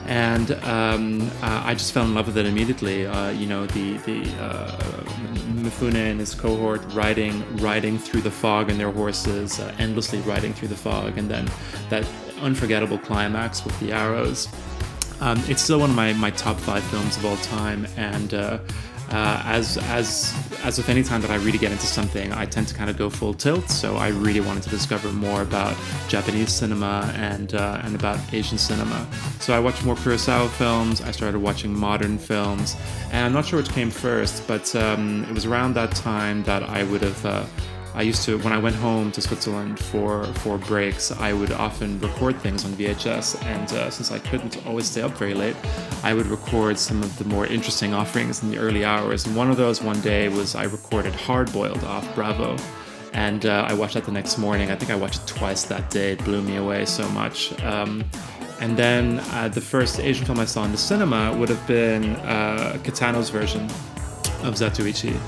[0.06, 3.06] And um, uh, I just fell in love with it immediately.
[3.06, 4.72] Uh, you know, the the uh,
[5.52, 10.54] Mifune and his cohort riding riding through the fog on their horses, uh, endlessly riding
[10.54, 11.50] through the fog, and then
[11.90, 12.08] that
[12.40, 14.48] unforgettable climax with the arrows.
[15.20, 18.34] Um, it's still one of my, my top five films of all time, and
[19.10, 20.34] uh, as as
[20.64, 22.98] as with any time that I really get into something, I tend to kind of
[22.98, 23.70] go full tilt.
[23.70, 25.76] So I really wanted to discover more about
[26.08, 29.08] Japanese cinema and uh, and about Asian cinema.
[29.40, 31.02] So I watched more Kurosawa films.
[31.02, 32.76] I started watching modern films,
[33.12, 36.64] and I'm not sure which came first, but um, it was around that time that
[36.64, 37.26] I would have.
[37.26, 37.46] Uh,
[37.98, 42.00] I used to when I went home to Switzerland for for breaks, I would often
[42.00, 45.56] record things on VHS, and uh, since I couldn't always stay up very late,
[46.04, 49.26] I would record some of the more interesting offerings in the early hours.
[49.26, 52.56] And one of those one day was I recorded Hard Boiled off Bravo,
[53.14, 54.70] and uh, I watched that the next morning.
[54.70, 56.12] I think I watched it twice that day.
[56.12, 57.60] It blew me away so much.
[57.64, 58.06] Um,
[58.62, 62.16] and then uh, the first Asian film I saw in the cinema would have been
[62.18, 63.64] uh, Kitano's version
[64.44, 65.20] of Zatoichi.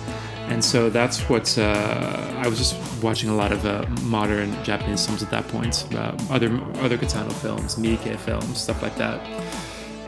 [0.50, 5.06] And so that's what uh, I was just watching a lot of uh, modern Japanese
[5.06, 6.50] films at that point, uh, other
[6.82, 9.22] other Kitano films, Miike films, stuff like that.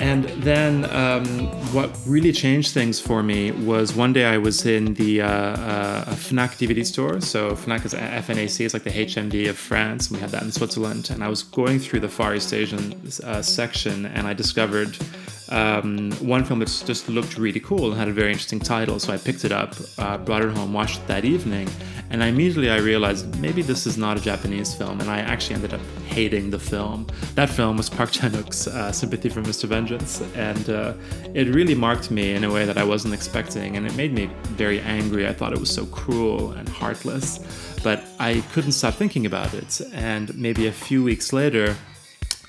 [0.01, 4.95] And then um, what really changed things for me was one day I was in
[4.95, 7.21] the uh, uh, Fnac DVD store.
[7.21, 10.09] So Fnac is FNAC, it's like the HMV of France.
[10.09, 11.11] We had that in Switzerland.
[11.11, 14.97] And I was going through the Far East Asian uh, section and I discovered
[15.51, 18.99] um, one film that just looked really cool and had a very interesting title.
[18.99, 21.69] So I picked it up, uh, brought it home, watched it that evening,
[22.09, 25.73] and immediately I realized maybe this is not a Japanese film, and I actually ended
[25.73, 27.07] up hating the film.
[27.35, 29.65] That film was Park Chan-wook's uh, Sympathy for Mr.
[29.65, 30.93] Vengeance, and uh,
[31.33, 34.29] it really marked me in a way that I wasn't expecting, and it made me
[34.55, 35.27] very angry.
[35.27, 37.39] I thought it was so cruel and heartless,
[37.83, 39.81] but I couldn't stop thinking about it.
[39.93, 41.75] And maybe a few weeks later,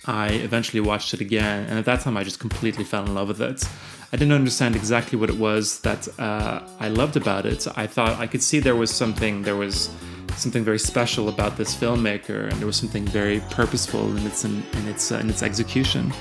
[0.05, 3.29] I eventually watched it again, and at that time I just completely fell in love
[3.29, 3.65] with it.
[4.13, 7.67] I didn't understand exactly what it was that uh, I loved about it.
[7.77, 9.91] I thought I could see there was something, there was
[10.37, 14.63] something very special about this filmmaker, and there was something very purposeful in its in,
[14.75, 16.13] in its uh, in its execution.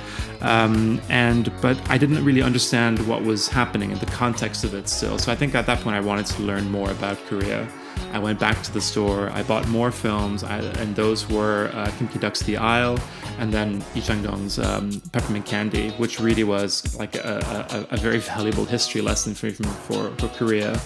[0.42, 4.88] Um, and but I didn't really understand what was happening in the context of it
[4.88, 5.18] still.
[5.18, 7.68] So I think at that point I wanted to learn more about Korea.
[8.14, 9.30] I went back to the store.
[9.30, 13.00] I bought more films, I, and those were uh, Kim Ki-duk's The Isle,
[13.40, 18.20] and then Lee Chang-dong's um, Peppermint Candy, which really was like a, a, a very
[18.20, 20.80] valuable history lesson for, for, for Korea.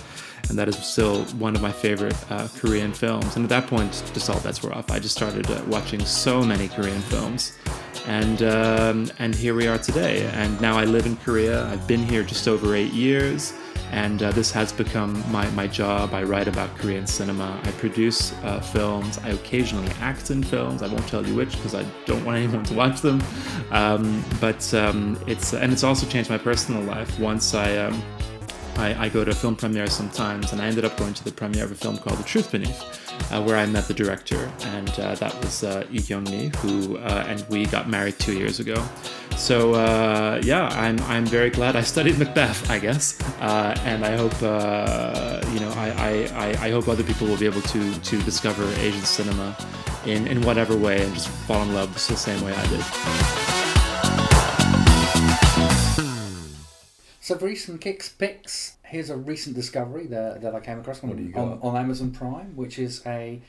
[0.49, 3.35] And that is still one of my favorite uh, Korean films.
[3.35, 4.91] And at that point, just all bets were off.
[4.91, 7.57] I just started uh, watching so many Korean films.
[8.05, 10.29] And, um, and here we are today.
[10.33, 11.65] And now I live in Korea.
[11.65, 13.53] I've been here just over eight years
[13.91, 16.13] and uh, this has become my, my job.
[16.13, 17.59] I write about Korean cinema.
[17.63, 19.17] I produce uh, films.
[19.19, 20.81] I occasionally act in films.
[20.81, 23.23] I won't tell you which because I don't want anyone to watch them.
[23.71, 27.19] Um, but um, it's and it's also changed my personal life.
[27.19, 28.01] Once I um,
[28.77, 31.63] I, I go to film premieres sometimes, and I ended up going to the premiere
[31.63, 32.81] of a film called The Truth Beneath,
[33.31, 37.25] uh, where I met the director, and uh, that was uh, Lee Kyoung-mi, who uh,
[37.27, 38.83] and we got married two years ago.
[39.37, 44.15] So uh, yeah, I'm I'm very glad I studied Macbeth, I guess, uh, and I
[44.15, 44.33] hope
[45.53, 49.01] you know I, I, I hope other people will be able to to discover Asian
[49.01, 49.55] cinema
[50.05, 53.64] in in whatever way and just fall in love the same way I did.
[57.25, 61.17] So for easternKicks picks, here's a recent discovery that, that I came across on, What
[61.17, 63.41] do you on, on Amazon Prime, which is a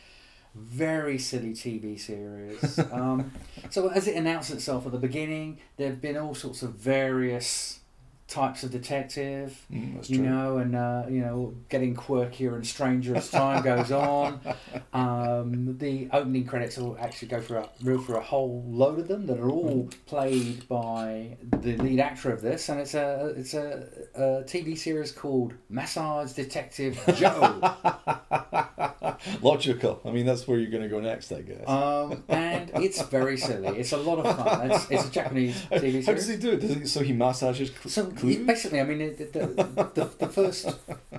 [0.55, 2.79] very silly TV series.
[2.91, 3.33] um,
[3.69, 7.81] so as it announced itself at the beginning, there have been all sorts of various
[8.29, 10.27] types of detective, Mm, you true.
[10.27, 14.41] know, and uh, you know, getting quirkier and stranger as time goes on.
[14.93, 19.09] Um, the opening credits will actually go through a, go through a whole load of
[19.09, 23.53] them that are all played by the lead actor of this, and it's a it's
[23.53, 27.61] a, a TV series called Massage Detective Joe.
[29.43, 30.01] Logical.
[30.05, 31.69] I mean, that's where you're going to go next, I guess.
[31.69, 33.79] Um, and it's very silly.
[33.79, 34.71] It's a lot of fun.
[34.71, 36.07] It's, it's a Japanese TV series.
[36.07, 36.61] How does he do it?
[36.61, 39.47] Does he, so he massages So basically, I mean, the, the,
[39.95, 40.69] the, the first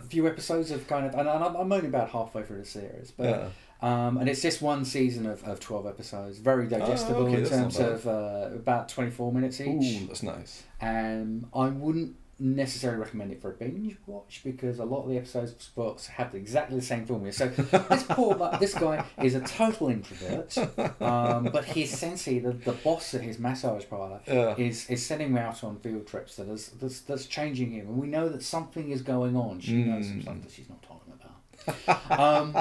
[0.09, 3.25] few episodes have kind of, and I'm, I'm only about halfway through the series, but
[3.25, 3.49] Yeah.
[4.07, 7.79] um, and it's just one season of, of twelve episodes, very digestible okay, in terms
[7.79, 10.01] of uh, about twenty four minutes each.
[10.01, 10.63] Ooh, that's nice.
[10.81, 15.17] And I wouldn't necessarily recommend it for a binge watch because a lot of the
[15.17, 17.31] episodes spots have exactly the same formula.
[17.31, 17.47] So
[17.89, 20.57] this poor this guy is a total introvert,
[21.01, 24.55] um, but his sensei, the, the boss at his massage parlor, Yeah.
[24.57, 27.97] is is sending him out on field trips that is that's, that's changing him, and
[27.97, 29.59] we know that something is going on.
[29.59, 30.21] She knows some Mm.
[30.23, 32.19] stuff that she's not talking about.
[32.19, 32.55] um,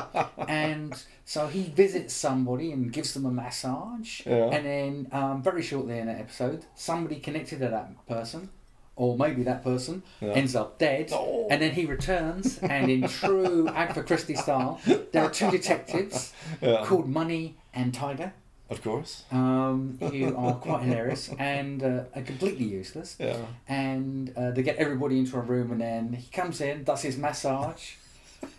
[0.48, 4.46] and so he visits somebody and gives them a massage, Yeah.
[4.50, 8.48] and then um, very shortly in that episode, somebody connected to that person,
[8.96, 10.30] or maybe that person Yeah.
[10.30, 11.12] ends up dead,
[11.50, 14.80] and then he returns, and in true Agatha Christie style,
[15.12, 16.84] there are two detectives Yeah.
[16.84, 18.32] called Money and Tiger.
[18.68, 19.22] Of course.
[19.30, 23.14] Um, who are quite hilarious and uh, are completely useless.
[23.20, 23.36] Yeah.
[23.68, 27.16] And uh, they get everybody into a room, and then he comes in, does his
[27.16, 27.92] massage.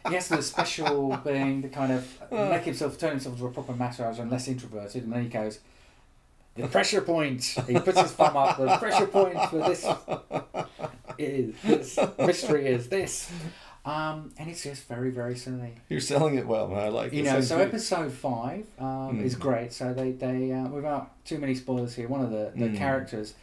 [0.07, 3.47] He has to do a special thing to kind of make himself turn himself into
[3.47, 5.59] a proper massager and less introverted, and then he goes,
[6.57, 8.57] "The pressure point." He puts his thumb up.
[8.57, 9.85] The pressure point for this
[11.17, 13.31] is this mystery is this,
[13.85, 15.75] um, and it's just very very silly.
[15.89, 16.79] You're selling it well, man.
[16.79, 19.39] I like You know, so episode five um, is Mm.
[19.39, 19.73] great.
[19.73, 22.77] So they they uh, without too many spoilers here, one of the, the Mm.
[22.77, 23.33] characters,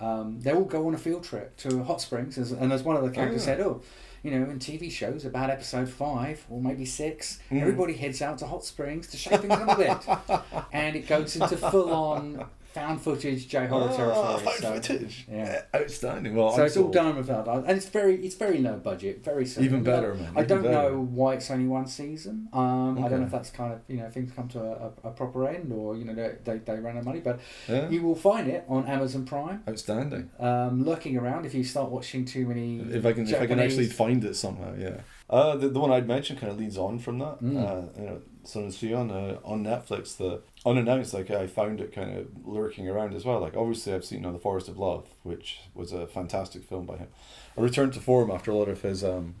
[0.00, 2.96] um, they all go on a field trip to hot springs, as, and as one
[2.96, 3.56] of the characters yeah.
[3.56, 3.82] said, oh.
[4.24, 7.60] You know, in TV shows, about episode five or maybe six, Mm.
[7.60, 10.42] everybody heads out to hot springs to shake things up a bit,
[10.72, 12.44] and it goes into full-on
[12.78, 14.38] found footage J horror Ah, territory.
[14.38, 15.26] found so, footage.
[15.30, 15.62] Yeah.
[15.74, 16.34] Outstanding.
[16.36, 19.24] Well, so I'm it's all done without that, and it's very it's very low budget,
[19.24, 19.64] very simple.
[19.66, 20.90] Even better, man, I don't better.
[20.90, 22.48] know why it's only one season.
[22.52, 24.72] Um, I don't know if that's kind of you know things come to a,
[25.04, 27.40] a, a proper end or you know they, they, they run out of money, but
[27.68, 27.88] Yeah.
[27.88, 29.62] you will find it on Amazon Prime.
[29.68, 30.30] Outstanding.
[30.38, 32.78] Um, lurking around if you start watching too many.
[32.80, 34.98] If I can, if I can actually find it somehow, yeah.
[35.30, 37.42] Uh, the, the one I'd mentioned kind of leads on from that.
[37.42, 37.56] Mm.
[37.58, 42.16] Uh, you know, Sono Sion uh, on Netflix, the unannounced, like I found it kind
[42.16, 43.40] of lurking around as well.
[43.40, 46.86] Like obviously I've seen you know, The Forest of Love, which was a fantastic film
[46.86, 47.08] by him.
[47.56, 49.36] I returned to form after a lot of his um,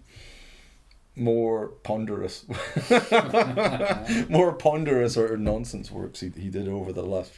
[1.14, 2.46] more ponderous,
[4.28, 7.32] more ponderous or nonsense works he, he did over the last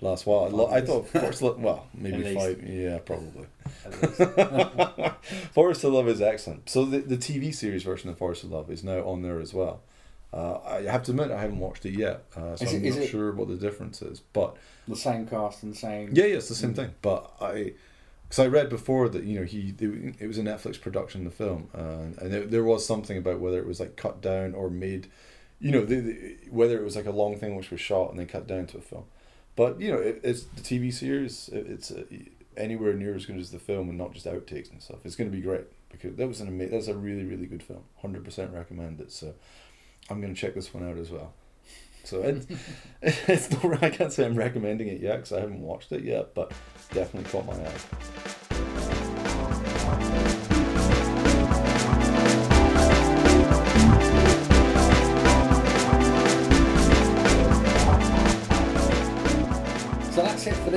[0.00, 0.70] last while.
[0.70, 3.46] I I thought Forest of Love, well, maybe five, yeah, probably.
[5.52, 6.68] Forest of Love is excellent.
[6.68, 9.52] So the, the TV series version of Forest of Love is now on there as
[9.52, 9.82] well.
[10.36, 13.08] Uh, I have to admit I haven't watched it yet, uh, so Is I'm not
[13.08, 14.20] sure what the difference is.
[14.20, 14.56] But
[14.86, 16.10] the same cast and same.
[16.12, 16.76] yeah, yeah, it's the same Mm.
[16.76, 16.90] thing.
[17.00, 17.72] But I,
[18.28, 21.30] because I read before that you know he it, it was a Netflix production the
[21.30, 24.68] film, uh, and there, there was something about whether it was like cut down or
[24.68, 25.08] made,
[25.58, 28.18] you know, the, the, whether it was like a long thing which was shot and
[28.18, 29.04] then cut down to a film.
[29.54, 31.48] But you know, it, it's the TV series.
[31.48, 32.04] It, it's uh,
[32.58, 34.98] anywhere near as good as the film, and not just outtakes and stuff.
[35.04, 36.72] It's going to be great because that was an amazing.
[36.74, 37.84] That's a really really good film.
[38.02, 39.12] Hundred percent recommend it.
[39.12, 39.32] So
[40.10, 41.32] I'm going to check this one out as well.
[42.04, 42.46] So it,
[43.02, 46.34] it's not, I can't say I'm recommending it yet because I haven't watched it yet,
[46.34, 46.52] but
[46.92, 48.45] definitely caught my eye.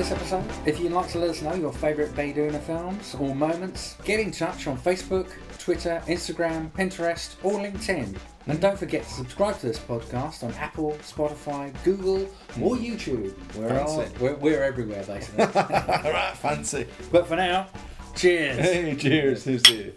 [0.00, 0.44] This episode.
[0.64, 4.18] If you'd like to let us know your favourite Bae Doona films or moments, get
[4.18, 5.28] in touch on Facebook,
[5.58, 8.16] Twitter, Instagram, Pinterest, or LinkedIn.
[8.46, 12.22] And don't forget to subscribe to this podcast on Apple, Spotify, Google,
[12.62, 12.96] or mm.
[12.96, 13.34] YouTube.
[13.54, 15.44] We're, all, we're, we're everywhere, basically.
[15.54, 16.86] Alright, fancy.
[17.12, 17.66] But for now,
[18.16, 18.56] cheers.
[18.56, 19.44] Hey, cheers.
[19.44, 19.92] Who's here?